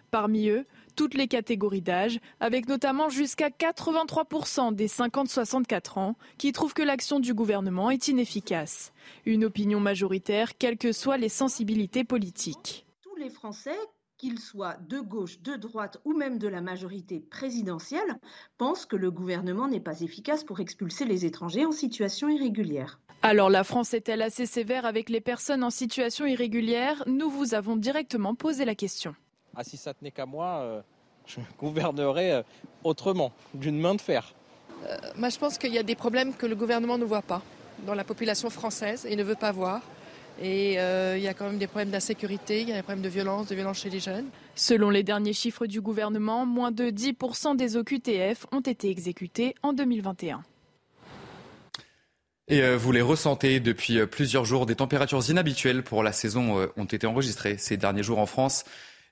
Parmi 0.09 0.47
eux, 0.47 0.65
toutes 0.95 1.13
les 1.13 1.27
catégories 1.27 1.81
d'âge, 1.81 2.19
avec 2.39 2.67
notamment 2.67 3.09
jusqu'à 3.09 3.49
83% 3.49 4.73
des 4.73 4.87
50-64 4.87 5.99
ans 5.99 6.15
qui 6.37 6.51
trouvent 6.51 6.73
que 6.73 6.81
l'action 6.81 7.19
du 7.19 7.33
gouvernement 7.33 7.89
est 7.89 8.07
inefficace. 8.07 8.93
Une 9.25 9.45
opinion 9.45 9.79
majoritaire, 9.79 10.57
quelles 10.57 10.77
que 10.77 10.91
soient 10.91 11.17
les 11.17 11.29
sensibilités 11.29 12.03
politiques. 12.03 12.85
Tous 13.01 13.15
les 13.15 13.29
Français 13.29 13.77
qu'ils 14.17 14.39
soient 14.39 14.77
de 14.87 14.99
gauche, 14.99 15.41
de 15.41 15.55
droite 15.55 15.97
ou 16.05 16.13
même 16.13 16.37
de 16.37 16.47
la 16.47 16.61
majorité 16.61 17.19
présidentielle, 17.19 18.19
pensent 18.57 18.85
que 18.85 18.95
le 18.95 19.11
gouvernement 19.11 19.67
n'est 19.67 19.81
pas 19.81 19.99
efficace 19.99 20.45
pour 20.45 20.61
expulser 20.61 21.03
les 21.03 21.25
étrangers 21.25 21.65
en 21.65 21.73
situation 21.73 22.29
irrégulière. 22.29 23.01
Alors 23.21 23.49
la 23.49 23.63
France 23.63 23.93
est-elle 23.93 24.21
assez 24.21 24.45
sévère 24.45 24.85
avec 24.85 25.09
les 25.09 25.21
personnes 25.21 25.63
en 25.63 25.69
situation 25.69 26.25
irrégulière? 26.25 27.03
Nous 27.07 27.29
vous 27.29 27.53
avons 27.53 27.75
directement 27.75 28.35
posé 28.35 28.63
la 28.65 28.75
question. 28.75 29.15
Ah, 29.55 29.63
si 29.63 29.77
ça 29.77 29.93
tenait 29.93 30.11
qu'à 30.11 30.25
moi, 30.25 30.61
euh, 30.61 30.81
je 31.27 31.39
gouvernerais 31.59 32.31
euh, 32.31 32.41
autrement, 32.83 33.31
d'une 33.53 33.79
main 33.79 33.95
de 33.95 34.01
fer. 34.01 34.33
Euh, 34.85 34.97
moi, 35.15 35.29
je 35.29 35.37
pense 35.37 35.57
qu'il 35.57 35.73
y 35.73 35.77
a 35.77 35.83
des 35.83 35.95
problèmes 35.95 36.33
que 36.33 36.45
le 36.45 36.55
gouvernement 36.55 36.97
ne 36.97 37.05
voit 37.05 37.21
pas 37.21 37.41
dans 37.85 37.93
la 37.93 38.03
population 38.03 38.49
française 38.49 39.05
et 39.07 39.15
ne 39.15 39.23
veut 39.23 39.35
pas 39.35 39.51
voir. 39.51 39.81
Et 40.41 40.73
il 40.73 41.21
y 41.21 41.27
a 41.27 41.33
quand 41.35 41.45
même 41.45 41.59
des 41.59 41.67
problèmes 41.67 41.91
d'insécurité, 41.91 42.61
il 42.61 42.69
y 42.69 42.71
a 42.71 42.75
des 42.75 42.81
problèmes 42.81 43.03
de 43.03 43.09
violence, 43.09 43.47
de 43.47 43.55
violence 43.55 43.77
chez 43.77 43.91
les 43.91 43.99
jeunes. 43.99 44.25
Selon 44.55 44.89
les 44.89 45.03
derniers 45.03 45.33
chiffres 45.33 45.67
du 45.67 45.79
gouvernement, 45.79 46.47
moins 46.47 46.71
de 46.71 46.85
10% 46.85 47.55
des 47.55 47.77
OQTF 47.77 48.47
ont 48.51 48.61
été 48.61 48.89
exécutés 48.89 49.53
en 49.61 49.73
2021. 49.73 50.41
Et 52.47 52.75
vous 52.75 52.91
les 52.91 53.03
ressentez 53.03 53.59
depuis 53.59 54.03
plusieurs 54.07 54.43
jours, 54.43 54.65
des 54.65 54.75
températures 54.75 55.29
inhabituelles 55.29 55.83
pour 55.83 56.01
la 56.01 56.11
saison 56.11 56.67
ont 56.77 56.85
été 56.85 57.05
enregistrées 57.05 57.57
ces 57.59 57.77
derniers 57.77 58.03
jours 58.03 58.17
en 58.17 58.25
France. 58.25 58.65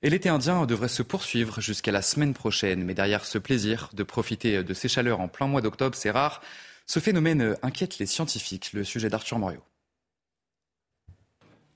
Et 0.04 0.10
l'été 0.10 0.30
indien 0.30 0.66
devrait 0.66 0.88
se 0.88 1.04
poursuivre 1.04 1.62
jusqu'à 1.62 1.92
la 1.92 2.02
semaine 2.02 2.34
prochaine. 2.34 2.84
Mais 2.84 2.96
derrière 2.96 3.26
ce 3.26 3.38
plaisir 3.38 3.90
de 3.94 4.04
profiter 4.04 4.64
de 4.64 4.74
ces 4.74 4.88
chaleurs 4.88 5.20
en 5.20 5.28
plein 5.28 5.48
mois 5.48 5.62
d'octobre, 5.62 5.96
c'est 5.96 6.10
rare. 6.10 6.42
Ce 6.88 7.00
phénomène 7.00 7.56
inquiète 7.62 8.00
les 8.00 8.08
scientifiques. 8.08 8.74
Le 8.74 8.84
sujet 8.84 9.10
d'Arthur 9.10 9.38
Morio. 9.38 9.62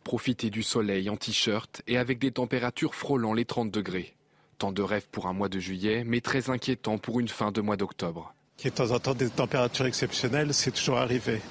Profiter 0.03 0.49
du 0.49 0.63
soleil 0.63 1.09
en 1.09 1.17
t-shirt 1.17 1.81
et 1.87 1.97
avec 1.97 2.19
des 2.19 2.31
températures 2.31 2.95
frôlant 2.95 3.33
les 3.33 3.45
30 3.45 3.71
degrés. 3.71 4.15
Tant 4.57 4.71
de 4.71 4.81
rêves 4.81 5.07
pour 5.11 5.27
un 5.27 5.33
mois 5.33 5.49
de 5.49 5.59
juillet, 5.59 6.03
mais 6.05 6.21
très 6.21 6.49
inquiétant 6.49 6.97
pour 6.97 7.19
une 7.19 7.27
fin 7.27 7.51
de 7.51 7.61
mois 7.61 7.77
d'octobre. 7.77 8.33
Qu'il 8.57 8.65
y 8.65 8.67
ait 8.69 8.71
de 8.71 8.75
temps 8.75 8.91
en 8.91 8.99
temps 8.99 9.13
des 9.13 9.29
températures 9.29 9.85
exceptionnelles, 9.85 10.53
c'est 10.53 10.71
toujours 10.71 10.97
arrivé. 10.97 11.41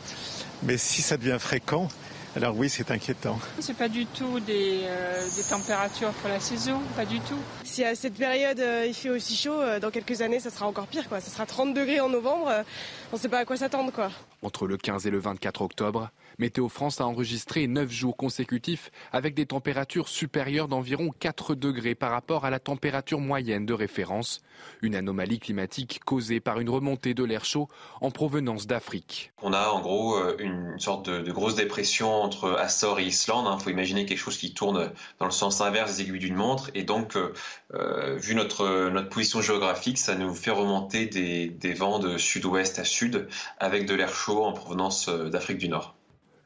Mais 0.63 0.79
si 0.79 1.03
ça 1.03 1.17
devient 1.17 1.37
fréquent, 1.39 1.89
Alors 2.37 2.57
oui, 2.57 2.69
c'est 2.69 2.91
inquiétant. 2.91 3.39
C'est 3.61 3.77
pas 3.77 3.89
du 3.89 4.07
tout 4.07 4.41
des, 4.41 4.81
euh, 4.85 5.25
des, 5.37 5.43
températures 5.45 6.11
pour 6.15 6.29
la 6.29 6.41
saison, 6.41 6.81
pas 6.97 7.05
du 7.05 7.21
tout. 7.21 7.39
Si 7.63 7.85
à 7.85 7.95
cette 7.95 8.15
période 8.15 8.59
euh, 8.59 8.87
il 8.89 8.95
fait 8.95 9.11
aussi 9.11 9.37
chaud, 9.37 9.61
euh, 9.61 9.79
dans 9.79 9.91
quelques 9.93 10.21
années 10.21 10.41
ça 10.41 10.51
sera 10.51 10.67
encore 10.67 10.89
pire 10.89 11.09
quoi. 11.09 11.21
Ça 11.21 11.31
sera 11.31 11.47
30 11.47 11.75
degrés 11.75 12.01
en 12.01 12.09
novembre, 12.09 12.65
on 13.13 13.17
ne 13.17 13.21
sait 13.21 13.29
pas 13.29 13.39
à 13.39 13.45
quoi 13.45 13.57
s'attendre 13.57 13.93
quoi. 13.93 14.11
Entre 14.43 14.67
le 14.67 14.77
15 14.77 15.07
et 15.07 15.11
le 15.11 15.21
24 15.21 15.63
octobre, 15.63 16.11
Météo 16.39 16.69
France 16.69 17.01
a 17.01 17.07
enregistré 17.07 17.67
9 17.67 17.91
jours 17.91 18.17
consécutifs 18.17 18.91
avec 19.13 19.35
des 19.35 19.47
températures 19.47 20.09
supérieures 20.09 20.69
d'environ 20.69 21.11
4 21.19 21.55
degrés 21.55 21.95
par 21.95 22.11
rapport 22.11 22.45
à 22.45 22.51
la 22.51 22.59
température 22.59 23.21
moyenne 23.21 23.67
de 23.67 23.75
référence, 23.75 24.43
une 24.83 24.95
anomalie 24.95 25.39
climatique 25.39 26.01
causée 26.05 26.41
par 26.41 26.61
une 26.61 26.71
remontée 26.71 27.15
de 27.15 27.25
l'air 27.25 27.45
chaud 27.45 27.69
en 28.01 28.11
provenance 28.11 28.67
d'Afrique. 28.67 29.33
On 29.43 29.53
a 29.53 29.69
en 29.69 29.81
gros 29.81 30.19
une 30.39 30.79
sorte 30.79 31.09
de, 31.09 31.33
grosse 31.33 31.57
dépression 31.57 32.11
entre 32.11 32.53
Açores 32.53 33.01
et 33.01 33.05
Islande. 33.05 33.47
Il 33.47 33.53
hein. 33.53 33.59
faut 33.59 33.71
imaginer 33.71 34.07
quelque 34.07 34.19
chose 34.19 34.39
qui 34.39 34.55
tourne 34.55 34.93
dans 35.19 35.27
le 35.27 35.33
sens 35.33 35.61
inverse 35.61 35.97
des 35.97 36.03
aiguilles 36.03 36.19
d'une 36.19 36.37
montre. 36.37 36.71
Et 36.75 36.83
donc, 36.83 37.17
euh, 37.17 38.17
vu 38.17 38.35
notre, 38.35 38.91
position 39.09 39.41
géographique, 39.41 39.99
ça 39.99 40.15
nous 40.15 40.35
fait 40.35 40.51
remonter 40.51 41.07
des, 41.07 41.75
vents 41.75 41.99
de 41.99 42.19
sud-ouest 42.19 42.79
à 42.79 42.85
sud 42.85 43.29
avec 43.59 43.87
de 43.87 43.95
l'air 43.95 44.15
chaud 44.15 44.45
en 44.45 44.53
provenance 44.53 45.09
euh, 45.09 45.29
d'Afrique 45.29 45.59
du 45.59 45.69
Nord. 45.69 45.97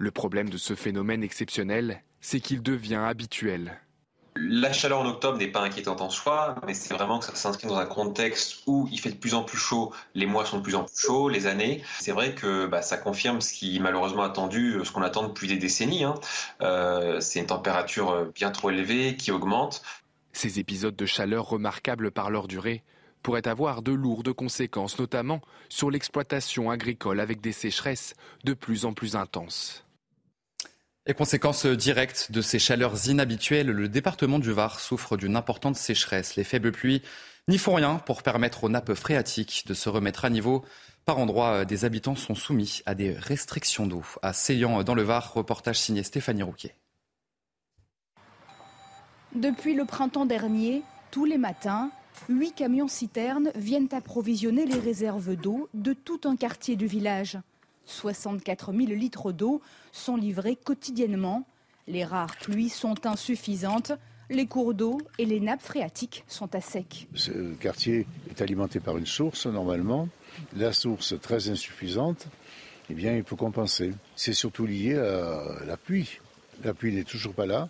Le 0.01 0.13
problème 0.13 0.49
de 0.49 0.59
ce 0.59 0.77
phénomène 0.77 1.25
exceptionnel, 1.25 2.05
c'est 2.21 2.39
qu'il 2.39 2.63
devient 2.63 3.03
habituel. 3.05 3.81
La 4.37 4.73
chaleur 4.73 5.01
en 5.01 5.07
octobre 5.07 5.39
n'est 5.39 5.51
pas 5.51 5.63
inquiétante 5.63 6.01
en 6.01 6.11
soi, 6.11 6.55
mais 6.65 6.73
c'est 6.73 6.95
vraiment 6.95 7.19
que 7.19 7.25
ça 7.25 7.35
s'inscrit 7.35 7.67
dans 7.67 7.79
un 7.79 7.87
contexte 7.87 8.63
où 8.69 8.89
il 8.93 9.01
fait 9.01 9.11
de 9.11 9.17
plus 9.17 9.35
en 9.35 9.43
plus 9.43 9.59
chaud, 9.59 9.93
les 10.15 10.27
mois 10.27 10.45
sont 10.45 10.59
de 10.59 10.63
plus 10.63 10.77
en 10.77 10.85
plus 10.85 10.97
chauds, 10.97 11.29
les 11.29 11.49
années. 11.49 11.83
C'est 11.99 12.13
vrai 12.13 12.37
que 12.37 12.67
bah, 12.67 12.81
ça 12.81 12.97
confirme 12.97 13.41
ce 13.41 13.53
qui 13.53 13.81
malheureusement 13.81 14.23
attendu, 14.23 14.79
ce 14.85 14.93
qu'on 14.93 15.03
attend 15.03 15.27
depuis 15.27 15.49
des 15.49 15.57
décennies. 15.57 16.05
Hein. 16.05 16.15
Euh, 16.61 17.19
c'est 17.19 17.41
une 17.41 17.47
température 17.47 18.31
bien 18.33 18.53
trop 18.53 18.71
élevée 18.71 19.17
qui 19.17 19.33
augmente. 19.33 19.83
Ces 20.33 20.61
épisodes 20.61 20.95
de 20.95 21.07
chaleur 21.07 21.49
remarquables 21.49 22.13
par 22.13 22.31
leur 22.31 22.47
durée 22.47 22.85
pourraient 23.25 23.49
avoir 23.49 23.83
de 23.83 23.91
lourdes 23.91 24.33
conséquences, 24.33 25.01
notamment 25.01 25.41
sur 25.69 25.91
l'exploitation 25.91 26.71
agricole 26.71 27.19
avec 27.19 27.41
des 27.41 27.51
sécheresses 27.51 28.15
de 28.45 28.55
plus 28.55 28.85
en 28.85 28.93
plus 28.93 29.17
intenses. 29.17 29.85
Et 31.11 31.15
conséquence 31.15 31.65
directe 31.65 32.33
de 32.33 32.43
ces 32.43 32.59
chaleurs 32.59 33.09
inhabituelles, 33.09 33.69
le 33.69 33.89
département 33.89 34.39
du 34.39 34.53
Var 34.53 34.79
souffre 34.79 35.17
d'une 35.17 35.37
importante 35.37 35.75
sécheresse. 35.75 36.37
Les 36.37 36.45
faibles 36.45 36.71
pluies 36.71 37.01
n'y 37.49 37.57
font 37.57 37.73
rien 37.73 37.95
pour 37.97 38.23
permettre 38.23 38.65
aux 38.65 38.69
nappes 38.69 38.93
phréatiques 38.93 39.65
de 39.67 39.73
se 39.73 39.89
remettre 39.89 40.27
à 40.27 40.31
niveau. 40.31 40.67
Par 41.07 41.17
endroits, 41.17 41.65
des 41.65 41.87
habitants 41.87 42.15
sont 42.15 42.35
soumis 42.35 42.83
à 42.85 42.95
des 42.95 43.13
restrictions 43.13 43.87
d'eau. 43.87 44.05
À 44.21 44.35
Seyan, 44.35 44.83
dans 44.83 44.95
le 44.95 45.01
Var, 45.01 45.33
reportage 45.33 45.81
signé 45.81 46.03
Stéphanie 46.03 46.43
Rouquet. 46.43 46.75
Depuis 49.35 49.73
le 49.73 49.87
printemps 49.87 50.27
dernier, 50.27 50.83
tous 51.11 51.25
les 51.25 51.39
matins, 51.39 51.91
huit 52.29 52.53
camions-citernes 52.53 53.51
viennent 53.55 53.89
approvisionner 53.93 54.67
les 54.67 54.79
réserves 54.79 55.37
d'eau 55.37 55.71
de 55.73 55.95
tout 55.95 56.21
un 56.25 56.37
quartier 56.37 56.77
du 56.77 56.87
village. 56.87 57.39
64 57.89 58.73
000 58.73 58.93
litres 58.93 59.33
d'eau 59.33 59.61
sont 59.93 60.17
livrés 60.17 60.57
quotidiennement. 60.57 61.47
Les 61.87 62.05
rares 62.05 62.37
pluies 62.37 62.69
sont 62.69 63.07
insuffisantes. 63.07 63.93
Les 64.31 64.47
cours 64.47 64.75
d'eau 64.75 64.99
et 65.19 65.25
les 65.25 65.41
nappes 65.41 65.63
phréatiques 65.63 66.23
sont 66.29 66.55
à 66.55 66.61
sec. 66.61 67.09
Ce 67.15 67.55
quartier 67.55 68.07
est 68.31 68.43
alimenté 68.43 68.79
par 68.79 68.99
une 68.99 69.07
source 69.07 69.47
normalement. 69.47 70.09
La 70.55 70.75
source 70.75 71.15
très 71.21 71.49
insuffisante, 71.49 72.27
eh 72.91 72.95
bien, 72.95 73.17
il 73.17 73.25
faut 73.25 73.37
compenser. 73.37 73.95
C'est 74.17 74.35
surtout 74.35 74.67
lié 74.67 74.97
à 74.97 75.65
la 75.67 75.79
pluie. 75.79 76.21
La 76.63 76.75
pluie 76.75 76.95
n'est 76.95 77.05
toujours 77.05 77.33
pas 77.33 77.47
là. 77.47 77.69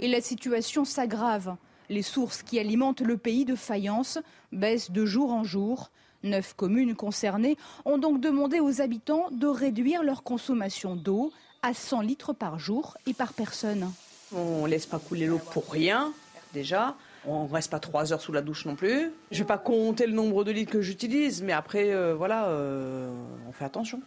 Et 0.00 0.08
la 0.08 0.20
situation 0.20 0.84
s'aggrave. 0.84 1.56
Les 1.88 2.02
sources 2.02 2.42
qui 2.42 2.58
alimentent 2.58 3.00
le 3.00 3.16
pays 3.16 3.44
de 3.44 3.54
faïence 3.54 4.18
baissent 4.50 4.90
de 4.90 5.06
jour 5.06 5.32
en 5.32 5.44
jour. 5.44 5.90
Neuf 6.26 6.54
communes 6.54 6.94
concernées 6.94 7.56
ont 7.84 7.98
donc 7.98 8.20
demandé 8.20 8.60
aux 8.60 8.80
habitants 8.80 9.28
de 9.30 9.46
réduire 9.46 10.02
leur 10.02 10.22
consommation 10.22 10.96
d'eau 10.96 11.32
à 11.62 11.72
100 11.72 12.02
litres 12.02 12.32
par 12.32 12.58
jour 12.58 12.96
et 13.06 13.14
par 13.14 13.32
personne. 13.32 13.90
On 14.34 14.64
ne 14.64 14.68
laisse 14.68 14.86
pas 14.86 14.98
couler 14.98 15.26
l'eau 15.26 15.40
pour 15.52 15.70
rien, 15.70 16.12
déjà. 16.52 16.96
On 17.26 17.44
ne 17.44 17.52
reste 17.52 17.70
pas 17.70 17.80
trois 17.80 18.12
heures 18.12 18.20
sous 18.20 18.32
la 18.32 18.42
douche 18.42 18.66
non 18.66 18.76
plus. 18.76 19.10
Je 19.30 19.36
ne 19.36 19.38
vais 19.38 19.46
pas 19.46 19.58
compter 19.58 20.06
le 20.06 20.12
nombre 20.12 20.44
de 20.44 20.52
litres 20.52 20.72
que 20.72 20.82
j'utilise, 20.82 21.42
mais 21.42 21.52
après, 21.52 21.92
euh, 21.92 22.14
voilà, 22.14 22.46
euh, 22.46 23.10
on 23.48 23.52
fait 23.52 23.64
attention. 23.64 24.00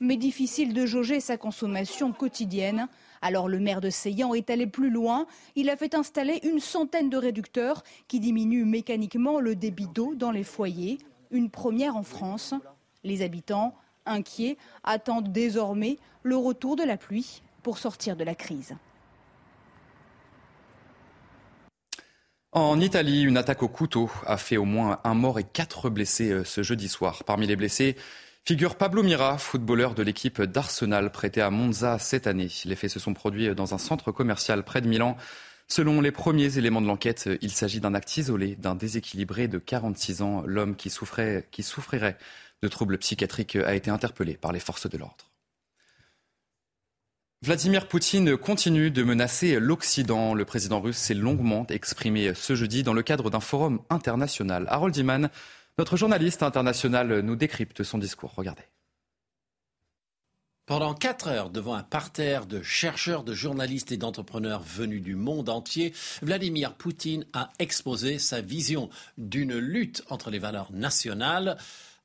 Mais 0.00 0.16
difficile 0.16 0.74
de 0.74 0.84
jauger 0.84 1.20
sa 1.20 1.38
consommation 1.38 2.12
quotidienne. 2.12 2.88
Alors 3.22 3.48
le 3.48 3.58
maire 3.58 3.80
de 3.80 3.88
Seyan 3.88 4.34
est 4.34 4.50
allé 4.50 4.66
plus 4.66 4.90
loin. 4.90 5.26
Il 5.54 5.70
a 5.70 5.76
fait 5.76 5.94
installer 5.94 6.40
une 6.42 6.60
centaine 6.60 7.08
de 7.08 7.16
réducteurs 7.16 7.82
qui 8.08 8.20
diminuent 8.20 8.66
mécaniquement 8.66 9.40
le 9.40 9.54
débit 9.54 9.88
d'eau 9.88 10.14
dans 10.14 10.30
les 10.30 10.44
foyers 10.44 10.98
une 11.30 11.50
première 11.50 11.96
en 11.96 12.02
France. 12.02 12.54
Les 13.04 13.22
habitants, 13.22 13.74
inquiets, 14.04 14.56
attendent 14.84 15.32
désormais 15.32 15.98
le 16.22 16.36
retour 16.36 16.76
de 16.76 16.82
la 16.82 16.96
pluie 16.96 17.42
pour 17.62 17.78
sortir 17.78 18.16
de 18.16 18.24
la 18.24 18.34
crise. 18.34 18.74
En 22.52 22.80
Italie, 22.80 23.22
une 23.22 23.36
attaque 23.36 23.62
au 23.62 23.68
couteau 23.68 24.10
a 24.24 24.38
fait 24.38 24.56
au 24.56 24.64
moins 24.64 25.00
un 25.04 25.12
mort 25.12 25.38
et 25.38 25.44
quatre 25.44 25.90
blessés 25.90 26.30
euh, 26.30 26.42
ce 26.42 26.62
jeudi 26.62 26.88
soir. 26.88 27.22
Parmi 27.24 27.46
les 27.46 27.54
blessés 27.54 27.96
figure 28.46 28.76
Pablo 28.76 29.02
Mira, 29.02 29.36
footballeur 29.36 29.94
de 29.94 30.02
l'équipe 30.02 30.40
d'Arsenal 30.40 31.10
prêté 31.10 31.42
à 31.42 31.50
Monza 31.50 31.98
cette 31.98 32.26
année. 32.26 32.48
Les 32.64 32.76
faits 32.76 32.90
se 32.90 33.00
sont 33.00 33.12
produits 33.12 33.54
dans 33.54 33.74
un 33.74 33.78
centre 33.78 34.12
commercial 34.12 34.62
près 34.62 34.80
de 34.80 34.88
Milan. 34.88 35.16
Selon 35.68 36.00
les 36.00 36.12
premiers 36.12 36.58
éléments 36.58 36.80
de 36.80 36.86
l'enquête, 36.86 37.28
il 37.42 37.50
s'agit 37.50 37.80
d'un 37.80 37.94
acte 37.94 38.16
isolé 38.16 38.54
d'un 38.54 38.76
déséquilibré 38.76 39.48
de 39.48 39.58
46 39.58 40.22
ans. 40.22 40.42
L'homme 40.46 40.76
qui, 40.76 40.90
souffrait, 40.90 41.48
qui 41.50 41.62
souffrirait 41.62 42.16
de 42.62 42.68
troubles 42.68 42.98
psychiatriques 42.98 43.56
a 43.56 43.74
été 43.74 43.90
interpellé 43.90 44.34
par 44.34 44.52
les 44.52 44.60
forces 44.60 44.88
de 44.88 44.96
l'ordre. 44.96 45.30
Vladimir 47.42 47.86
Poutine 47.86 48.36
continue 48.36 48.90
de 48.90 49.02
menacer 49.02 49.60
l'Occident. 49.60 50.34
Le 50.34 50.44
président 50.44 50.80
russe 50.80 50.96
s'est 50.96 51.14
longuement 51.14 51.66
exprimé 51.68 52.32
ce 52.34 52.54
jeudi 52.54 52.82
dans 52.82 52.94
le 52.94 53.02
cadre 53.02 53.28
d'un 53.28 53.40
forum 53.40 53.80
international. 53.90 54.66
Harold 54.70 54.96
Iman, 54.96 55.28
notre 55.78 55.96
journaliste 55.96 56.42
international, 56.42 57.20
nous 57.20 57.36
décrypte 57.36 57.82
son 57.82 57.98
discours. 57.98 58.32
Regardez. 58.34 58.62
Pendant 60.66 60.94
quatre 60.94 61.28
heures, 61.28 61.50
devant 61.50 61.74
un 61.74 61.84
parterre 61.84 62.44
de 62.44 62.60
chercheurs, 62.60 63.22
de 63.22 63.32
journalistes 63.32 63.92
et 63.92 63.96
d'entrepreneurs 63.96 64.64
venus 64.64 65.00
du 65.00 65.14
monde 65.14 65.48
entier, 65.48 65.94
Vladimir 66.22 66.74
Poutine 66.74 67.24
a 67.34 67.52
exposé 67.60 68.18
sa 68.18 68.40
vision 68.40 68.90
d'une 69.16 69.56
lutte 69.56 70.02
entre 70.10 70.28
les 70.28 70.40
valeurs 70.40 70.72
nationales 70.72 71.56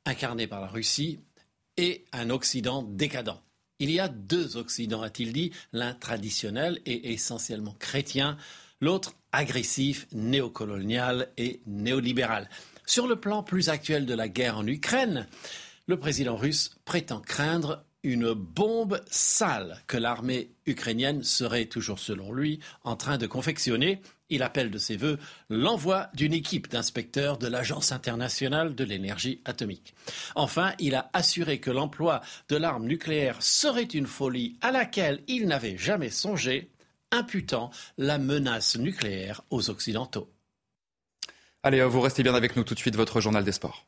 incarnées 0.06 0.46
par 0.46 0.62
la 0.62 0.68
Russie 0.68 1.20
et 1.78 2.06
un 2.14 2.30
Occident 2.30 2.84
décadent. 2.84 3.42
Il 3.80 3.90
y 3.90 4.00
a 4.00 4.08
deux 4.08 4.58
Occidents, 4.58 5.02
a-t-il 5.02 5.34
dit, 5.34 5.52
l'un 5.74 5.96
traditionnel 5.96 6.80
et 6.86 7.14
essentiellement 7.14 7.76
chrétien, 7.80 8.38
l'autre 8.80 9.16
agressif, 9.32 10.06
néocolonial 10.12 11.30
et 11.38 11.62
néolibéral. 11.66 12.48
Sur 12.86 13.08
le 13.08 13.20
plan 13.20 13.42
plus 13.42 13.70
actuel 13.70 14.06
de 14.06 14.14
la 14.14 14.30
guerre 14.30 14.60
en 14.60 14.68
Ukraine, 14.68 15.28
le 15.88 15.98
président 15.98 16.36
russe 16.36 16.76
prétend 16.86 17.22
craindre 17.22 17.84
une 18.04 18.34
bombe 18.34 19.02
sale 19.10 19.82
que 19.88 19.98
l'armée 19.98 20.52
ukrainienne 20.66 21.24
serait 21.24 21.66
toujours, 21.66 22.00
selon 22.00 22.34
lui, 22.34 22.60
en 22.84 22.96
train 22.96 23.18
de 23.18 23.28
confectionner. 23.28 24.02
Il 24.30 24.44
appelle 24.44 24.72
de 24.72 24.78
ses 24.78 24.98
voeux 24.98 25.20
l'envoi 25.50 26.10
d'une 26.14 26.34
équipe 26.34 26.70
d'inspecteurs 26.70 27.38
de 27.38 27.48
l'Agence 27.48 27.92
internationale 27.92 28.74
de 28.76 28.84
l'énergie 28.84 29.42
atomique. 29.46 29.94
Enfin, 30.36 30.74
il 30.80 30.96
a 30.96 31.10
assuré 31.14 31.60
que 31.60 31.70
l'emploi 31.70 32.22
de 32.50 32.56
l'arme 32.56 32.86
nucléaire 32.86 33.42
serait 33.42 33.84
une 33.84 34.08
folie 34.08 34.58
à 34.62 34.72
laquelle 34.72 35.22
il 35.28 35.48
n'avait 35.48 35.78
jamais 35.78 36.10
songé, 36.10 36.72
imputant 37.12 37.72
la 37.98 38.18
menace 38.18 38.78
nucléaire 38.78 39.42
aux 39.50 39.70
Occidentaux. 39.70 40.32
Allez, 41.64 41.84
vous 41.84 42.02
restez 42.02 42.24
bien 42.24 42.34
avec 42.34 42.56
nous 42.56 42.64
tout 42.64 42.74
de 42.74 42.80
suite, 42.80 42.96
votre 42.96 43.22
journal 43.22 43.44
des 43.44 43.52
sports. 43.52 43.86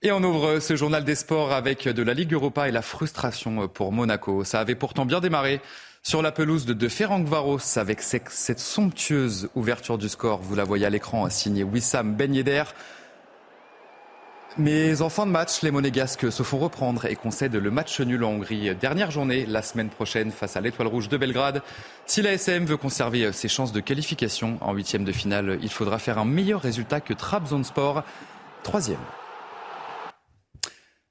Et 0.00 0.12
on 0.12 0.22
ouvre 0.22 0.60
ce 0.60 0.76
journal 0.76 1.02
des 1.02 1.16
sports 1.16 1.50
avec 1.50 1.88
de 1.88 2.02
la 2.04 2.14
Ligue 2.14 2.32
Europa 2.32 2.68
et 2.68 2.70
la 2.70 2.82
frustration 2.82 3.66
pour 3.66 3.90
Monaco. 3.90 4.44
Ça 4.44 4.60
avait 4.60 4.76
pourtant 4.76 5.04
bien 5.04 5.18
démarré 5.18 5.60
sur 6.04 6.22
la 6.22 6.30
pelouse 6.30 6.66
de, 6.66 6.88
Varos 7.26 7.58
avec 7.78 8.00
cette 8.00 8.60
somptueuse 8.60 9.50
ouverture 9.56 9.98
du 9.98 10.08
score. 10.08 10.38
Vous 10.40 10.54
la 10.54 10.62
voyez 10.62 10.86
à 10.86 10.90
l'écran, 10.90 11.28
signé 11.30 11.64
Wissam 11.64 12.14
Ben 12.14 12.32
Yedder. 12.32 12.62
Mais 14.56 15.02
en 15.02 15.08
fin 15.08 15.26
de 15.26 15.32
match, 15.32 15.62
les 15.62 15.72
Monégasques 15.72 16.30
se 16.30 16.44
font 16.44 16.58
reprendre 16.58 17.06
et 17.06 17.16
concèdent 17.16 17.56
le 17.56 17.70
match 17.72 18.00
nul 18.00 18.22
en 18.22 18.30
Hongrie. 18.30 18.72
Dernière 18.76 19.10
journée 19.10 19.46
la 19.46 19.62
semaine 19.62 19.88
prochaine 19.88 20.30
face 20.30 20.56
à 20.56 20.60
l'Étoile 20.60 20.86
Rouge 20.86 21.08
de 21.08 21.16
Belgrade. 21.16 21.60
Si 22.06 22.22
la 22.22 22.34
SM 22.34 22.66
veut 22.66 22.76
conserver 22.76 23.32
ses 23.32 23.48
chances 23.48 23.72
de 23.72 23.80
qualification 23.80 24.58
en 24.60 24.74
huitième 24.74 25.04
de 25.04 25.12
finale, 25.12 25.58
il 25.60 25.70
faudra 25.70 25.98
faire 25.98 26.18
un 26.18 26.24
meilleur 26.24 26.60
résultat 26.60 27.00
que 27.00 27.14
Trabzonspor, 27.14 28.04
troisième. 28.62 29.00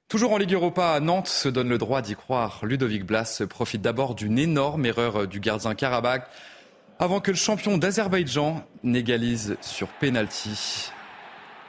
Toujours 0.08 0.32
en 0.32 0.38
Ligue 0.38 0.54
Europa, 0.54 0.98
Nantes 1.00 1.28
se 1.28 1.50
donne 1.50 1.68
le 1.68 1.76
droit 1.76 2.00
d'y 2.00 2.16
croire. 2.16 2.60
Ludovic 2.62 3.04
Blas 3.04 3.42
profite 3.46 3.82
d'abord 3.82 4.14
d'une 4.14 4.38
énorme 4.38 4.86
erreur 4.86 5.26
du 5.26 5.38
gardien 5.38 5.74
Karabakh 5.74 6.26
avant 6.98 7.20
que 7.20 7.30
le 7.30 7.36
champion 7.36 7.76
d'Azerbaïdjan 7.76 8.64
n'égalise 8.82 9.58
sur 9.60 9.88
penalty. 9.88 10.90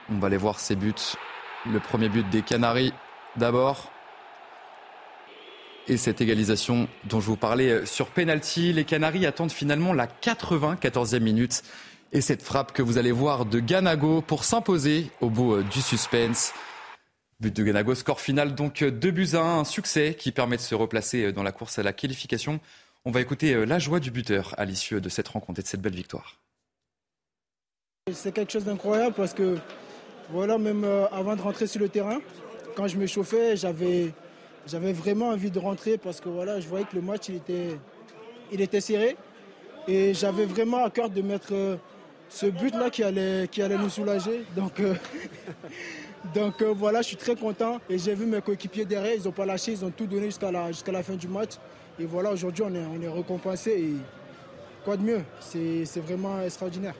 On 0.10 0.19
va 0.19 0.28
aller 0.28 0.38
voir 0.38 0.62
ses 0.62 0.78
buts. 0.78 0.93
Le 1.69 1.82
premier 1.82 2.08
but 2.08 2.30
des 2.30 2.41
Canaries 2.41 2.93
d'abord. 3.36 3.91
Et 5.89 5.97
cette 5.97 6.21
égalisation 6.21 6.88
dont 7.04 7.19
je 7.19 7.25
vous 7.25 7.36
parlais 7.36 7.86
sur 7.86 8.08
penalty, 8.08 8.71
les 8.71 8.86
Canaries 8.86 9.25
attendent 9.25 9.52
finalement 9.52 9.91
la 9.91 10.08
94e 10.08 11.19
minute 11.19 11.62
et 12.13 12.21
cette 12.21 12.41
frappe 12.41 12.71
que 12.71 12.82
vous 12.82 12.97
allez 12.97 13.12
voir 13.12 13.43
de 13.43 13.60
Ganago 13.60 14.21
pour 14.21 14.45
s'imposer 14.45 15.12
au 15.19 15.30
bout 15.30 15.62
du 15.62 15.82
suspense. 15.82 16.54
But 17.41 17.56
de 17.56 17.63
Ganago, 17.63 17.95
score 17.95 18.19
final 18.19 18.54
donc 18.54 18.84
2 18.84 19.12
buts 19.12 19.30
à 19.34 19.39
1, 19.39 19.60
un 19.60 19.63
succès 19.63 20.13
qui 20.13 20.34
permet 20.34 20.58
de 20.58 20.62
se 20.62 20.75
replacer 20.75 21.32
dans 21.32 21.43
la 21.43 21.54
course 21.54 21.80
à 21.80 21.84
la 21.84 21.93
qualification. 21.93 22.60
On 23.06 23.12
va 23.12 23.21
écouter 23.21 23.54
euh, 23.54 23.63
la 23.63 23.80
joie 23.80 24.02
du 24.02 24.12
buteur 24.12 24.54
à 24.58 24.65
l'issue 24.65 24.99
de 24.99 25.08
cette 25.08 25.30
rencontre 25.30 25.62
et 25.62 25.63
de 25.63 25.67
cette 25.67 25.82
belle 25.82 25.95
victoire. 25.95 26.38
C'est 28.12 28.34
quelque 28.34 28.52
chose 28.52 28.65
d'incroyable 28.65 29.15
parce 29.15 29.34
que 29.34 29.58
voilà, 30.32 30.58
même 30.58 30.84
euh, 30.84 31.08
avant 31.13 31.38
de 31.38 31.41
rentrer 31.41 31.65
sur 31.65 31.80
le 31.80 31.88
terrain, 31.88 32.19
quand 32.75 32.89
je 32.89 32.97
me 32.97 33.08
chauffais, 33.08 33.56
j'avais, 33.56 34.12
j'avais 34.67 34.91
vraiment 34.91 35.30
envie 35.30 35.49
de 35.49 35.60
rentrer 35.60 35.97
parce 35.97 36.19
que 36.19 36.28
voilà, 36.28 36.60
je 36.60 36.67
voyais 36.67 36.86
que 36.86 36.95
le 36.95 37.02
match 37.02 37.30
il 37.30 37.36
était, 37.36 37.80
il 38.52 38.60
était 38.60 38.82
serré 38.82 39.15
et 39.88 40.13
j'avais 40.13 40.45
vraiment 40.45 40.84
à 40.84 40.89
cœur 40.89 41.10
de 41.10 41.21
mettre 41.21 41.54
euh, 41.54 41.78
ce 42.28 42.47
but-là 42.47 42.89
qui 42.89 43.02
allait, 43.02 43.47
qui 43.49 43.62
allait 43.62 43.78
nous 43.78 43.89
soulager. 43.89 44.43
Donc, 44.58 44.82
Donc 46.34 46.62
euh, 46.62 46.74
voilà, 46.76 47.02
je 47.02 47.08
suis 47.08 47.18
très 47.18 47.36
content 47.36 47.80
et 47.90 47.98
j'ai 47.98 48.14
vu 48.14 48.26
mes 48.26 48.42
coéquipiers 48.42 48.86
derrière, 48.86 49.16
ils 49.16 49.24
n'ont 49.24 49.32
pas 49.32 49.46
lâché, 49.46 49.72
ils 49.72 49.86
ont 49.86 49.92
tout 49.92 50.06
donné 50.06 50.26
jusqu'à 50.26 50.52
la, 50.52 50.68
jusqu'à 50.72 50.92
la 50.92 51.04
fin 51.04 51.16
du 51.16 51.28
match. 51.28 51.54
Et 52.00 52.06
voilà, 52.06 52.32
aujourd'hui 52.32 52.64
on 52.66 52.74
est, 52.74 52.86
on 52.86 53.02
est 53.02 53.10
récompensé 53.10 53.72
et 53.72 53.94
quoi 54.84 54.98
de 54.98 55.04
mieux, 55.04 55.22
c'est, 55.40 55.86
c'est 55.86 56.00
vraiment 56.00 56.42
extraordinaire. 56.42 56.96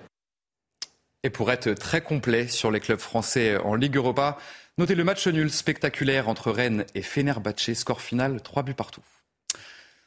Et 1.24 1.30
pour 1.30 1.52
être 1.52 1.74
très 1.74 2.02
complet 2.02 2.48
sur 2.48 2.72
les 2.72 2.80
clubs 2.80 3.00
français 3.00 3.58
en 3.58 3.76
Ligue 3.76 3.98
Europa, 3.98 4.38
notez 4.78 4.96
le 4.96 5.04
match 5.04 5.28
nul 5.28 5.52
spectaculaire 5.52 6.30
entre 6.30 6.52
Rennes 6.52 6.86
et 6.96 7.02
Fenerbahçe, 7.02 7.74
score 7.74 8.02
final 8.02 8.42
3 8.42 8.64
buts 8.64 8.74
partout. 8.74 9.04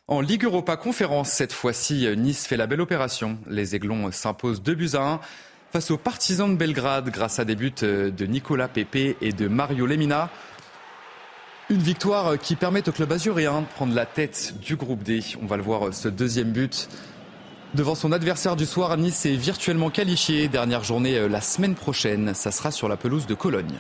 En 0.09 0.20
Ligue 0.20 0.44
Europa 0.44 0.77
Conférence, 0.77 1.31
cette 1.31 1.53
fois-ci, 1.53 2.09
Nice 2.16 2.46
fait 2.46 2.57
la 2.57 2.66
belle 2.66 2.81
opération. 2.81 3.38
Les 3.46 3.77
Aiglons 3.77 4.11
s'imposent 4.11 4.62
2 4.62 4.75
buts 4.75 4.90
à 4.94 5.03
1 5.03 5.20
face 5.72 5.90
aux 5.90 5.96
partisans 5.96 6.52
de 6.52 6.56
Belgrade 6.56 7.08
grâce 7.08 7.38
à 7.38 7.46
des 7.46 7.56
buts 7.56 7.72
euh, 7.82 8.11
de 8.11 8.26
Nicolas 8.26 8.68
Pepe 8.68 9.16
et 9.22 9.32
de 9.32 9.48
Mario 9.48 9.87
Lemina. 9.87 10.28
Une 11.70 11.80
victoire 11.80 12.38
qui 12.38 12.56
permet 12.56 12.87
au 12.87 12.92
club 12.92 13.11
azuréen 13.11 13.62
de 13.62 13.66
prendre 13.66 13.94
la 13.94 14.04
tête 14.04 14.54
du 14.61 14.76
groupe 14.76 15.02
D. 15.02 15.20
On 15.40 15.46
va 15.46 15.56
le 15.56 15.62
voir, 15.62 15.88
euh, 15.88 15.92
ce 15.92 16.08
deuxième 16.08 16.52
but. 16.52 16.90
Devant 17.74 17.94
son 17.94 18.12
adversaire 18.12 18.54
du 18.54 18.66
soir, 18.66 18.98
Nice 18.98 19.24
est 19.24 19.35
virtuellement 19.35 19.88
qualifié. 19.88 20.46
Dernière 20.48 20.85
journée 20.85 21.16
euh, 21.16 21.26
la 21.26 21.40
semaine 21.40 21.74
prochaine. 21.74 22.35
Ça 22.35 22.50
sera 22.50 22.70
sur 22.70 22.90
la 22.90 22.98
pelouse 22.98 23.26
de 23.26 23.35
Cologne. 23.35 23.78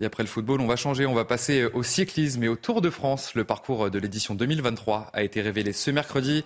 Et 0.00 0.04
après 0.04 0.22
le 0.22 0.28
football, 0.28 0.60
on 0.60 0.66
va 0.66 0.76
changer, 0.76 1.06
on 1.06 1.14
va 1.14 1.24
passer 1.24 1.64
au 1.64 1.82
cyclisme 1.82 2.42
et 2.42 2.48
au 2.48 2.56
Tour 2.56 2.80
de 2.80 2.90
France. 2.90 3.34
Le 3.34 3.44
parcours 3.44 3.90
de 3.90 3.98
l'édition 3.98 4.34
2023 4.34 5.10
a 5.12 5.22
été 5.22 5.40
révélé 5.42 5.72
ce 5.72 5.90
mercredi. 5.90 6.44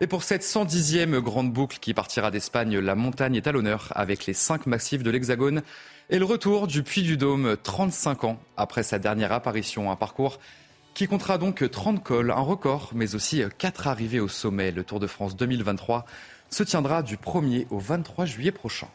Et 0.00 0.06
pour 0.06 0.24
cette 0.24 0.42
110e 0.42 1.20
grande 1.20 1.52
boucle 1.52 1.78
qui 1.80 1.94
partira 1.94 2.30
d'Espagne, 2.30 2.78
la 2.78 2.94
montagne 2.94 3.36
est 3.36 3.46
à 3.46 3.52
l'honneur 3.52 3.92
avec 3.94 4.26
les 4.26 4.34
cinq 4.34 4.66
massifs 4.66 5.02
de 5.02 5.10
l'Hexagone 5.10 5.62
et 6.10 6.18
le 6.18 6.24
retour 6.24 6.66
du 6.66 6.82
Puy 6.82 7.02
du 7.02 7.16
Dôme 7.16 7.56
35 7.62 8.24
ans 8.24 8.38
après 8.56 8.82
sa 8.82 8.98
dernière 8.98 9.32
apparition. 9.32 9.90
Un 9.90 9.96
parcours 9.96 10.38
qui 10.92 11.06
comptera 11.06 11.38
donc 11.38 11.70
30 11.70 12.02
cols, 12.02 12.30
un 12.30 12.40
record, 12.40 12.90
mais 12.94 13.14
aussi 13.14 13.42
4 13.56 13.86
arrivées 13.86 14.20
au 14.20 14.28
sommet. 14.28 14.70
Le 14.70 14.84
Tour 14.84 15.00
de 15.00 15.06
France 15.06 15.36
2023 15.36 16.06
se 16.50 16.62
tiendra 16.62 17.02
du 17.02 17.16
1er 17.16 17.66
au 17.70 17.78
23 17.78 18.26
juillet 18.26 18.52
prochain. 18.52 18.88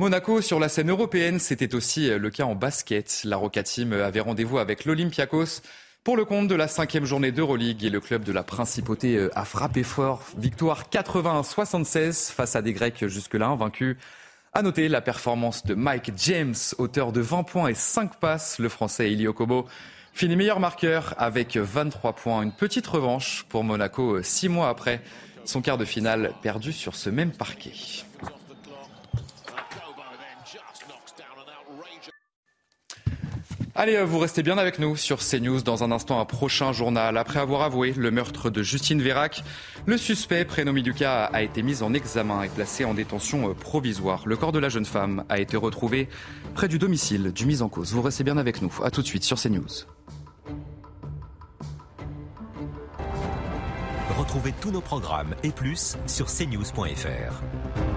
Monaco 0.00 0.40
sur 0.40 0.58
la 0.58 0.70
scène 0.70 0.88
européenne, 0.88 1.38
c'était 1.38 1.74
aussi 1.74 2.08
le 2.08 2.30
cas 2.30 2.44
en 2.44 2.54
basket. 2.54 3.20
La 3.24 3.36
Roca 3.36 3.62
Team 3.62 3.92
avait 3.92 4.20
rendez-vous 4.20 4.56
avec 4.56 4.86
l'Olympiakos 4.86 5.60
pour 6.04 6.16
le 6.16 6.24
compte 6.24 6.48
de 6.48 6.54
la 6.54 6.68
cinquième 6.68 7.04
journée 7.04 7.32
d'Euroleague 7.32 7.84
et 7.84 7.90
le 7.90 8.00
club 8.00 8.24
de 8.24 8.32
la 8.32 8.42
Principauté 8.42 9.28
a 9.34 9.44
frappé 9.44 9.82
fort. 9.82 10.22
Victoire 10.38 10.84
81-76 10.90 12.32
face 12.32 12.56
à 12.56 12.62
des 12.62 12.72
Grecs 12.72 13.06
jusque-là 13.08 13.48
invaincus. 13.48 13.98
À 14.54 14.62
noter 14.62 14.88
la 14.88 15.02
performance 15.02 15.66
de 15.66 15.74
Mike 15.74 16.12
James, 16.16 16.54
auteur 16.78 17.12
de 17.12 17.20
20 17.20 17.42
points 17.42 17.68
et 17.68 17.74
5 17.74 18.20
passes. 18.20 18.58
Le 18.58 18.70
français 18.70 19.12
Ilio 19.12 19.34
Kobo 19.34 19.66
finit 20.14 20.36
meilleur 20.36 20.60
marqueur 20.60 21.14
avec 21.18 21.58
23 21.58 22.14
points. 22.14 22.40
Une 22.40 22.52
petite 22.52 22.86
revanche 22.86 23.44
pour 23.50 23.64
Monaco 23.64 24.22
six 24.22 24.48
mois 24.48 24.70
après 24.70 25.02
son 25.44 25.60
quart 25.60 25.76
de 25.76 25.84
finale 25.84 26.32
perdu 26.40 26.72
sur 26.72 26.94
ce 26.94 27.10
même 27.10 27.32
parquet. 27.32 27.74
Allez, 33.80 33.96
euh, 33.96 34.04
vous 34.04 34.18
restez 34.18 34.42
bien 34.42 34.58
avec 34.58 34.78
nous 34.78 34.94
sur 34.94 35.20
CNews. 35.20 35.62
Dans 35.62 35.82
un 35.82 35.90
instant, 35.90 36.20
un 36.20 36.26
prochain 36.26 36.70
journal. 36.70 37.16
Après 37.16 37.40
avoir 37.40 37.62
avoué 37.62 37.94
le 37.96 38.10
meurtre 38.10 38.50
de 38.50 38.62
Justine 38.62 39.00
Vérac, 39.00 39.42
le 39.86 39.96
suspect, 39.96 40.44
prénommé 40.44 40.82
Lucas, 40.82 41.24
a 41.24 41.40
été 41.40 41.62
mis 41.62 41.82
en 41.82 41.94
examen 41.94 42.42
et 42.42 42.50
placé 42.50 42.84
en 42.84 42.92
détention 42.92 43.48
euh, 43.48 43.54
provisoire. 43.54 44.24
Le 44.26 44.36
corps 44.36 44.52
de 44.52 44.58
la 44.58 44.68
jeune 44.68 44.84
femme 44.84 45.24
a 45.30 45.40
été 45.40 45.56
retrouvé 45.56 46.10
près 46.54 46.68
du 46.68 46.78
domicile 46.78 47.32
du 47.32 47.46
mis 47.46 47.62
en 47.62 47.70
cause. 47.70 47.94
Vous 47.94 48.02
restez 48.02 48.22
bien 48.22 48.36
avec 48.36 48.60
nous. 48.60 48.70
A 48.84 48.90
tout 48.90 49.00
de 49.00 49.06
suite 49.06 49.24
sur 49.24 49.40
CNews. 49.40 49.86
Retrouvez 54.18 54.52
tous 54.60 54.72
nos 54.72 54.82
programmes 54.82 55.34
et 55.42 55.52
plus 55.52 55.96
sur 56.06 56.26
cnews.fr. 56.26 57.89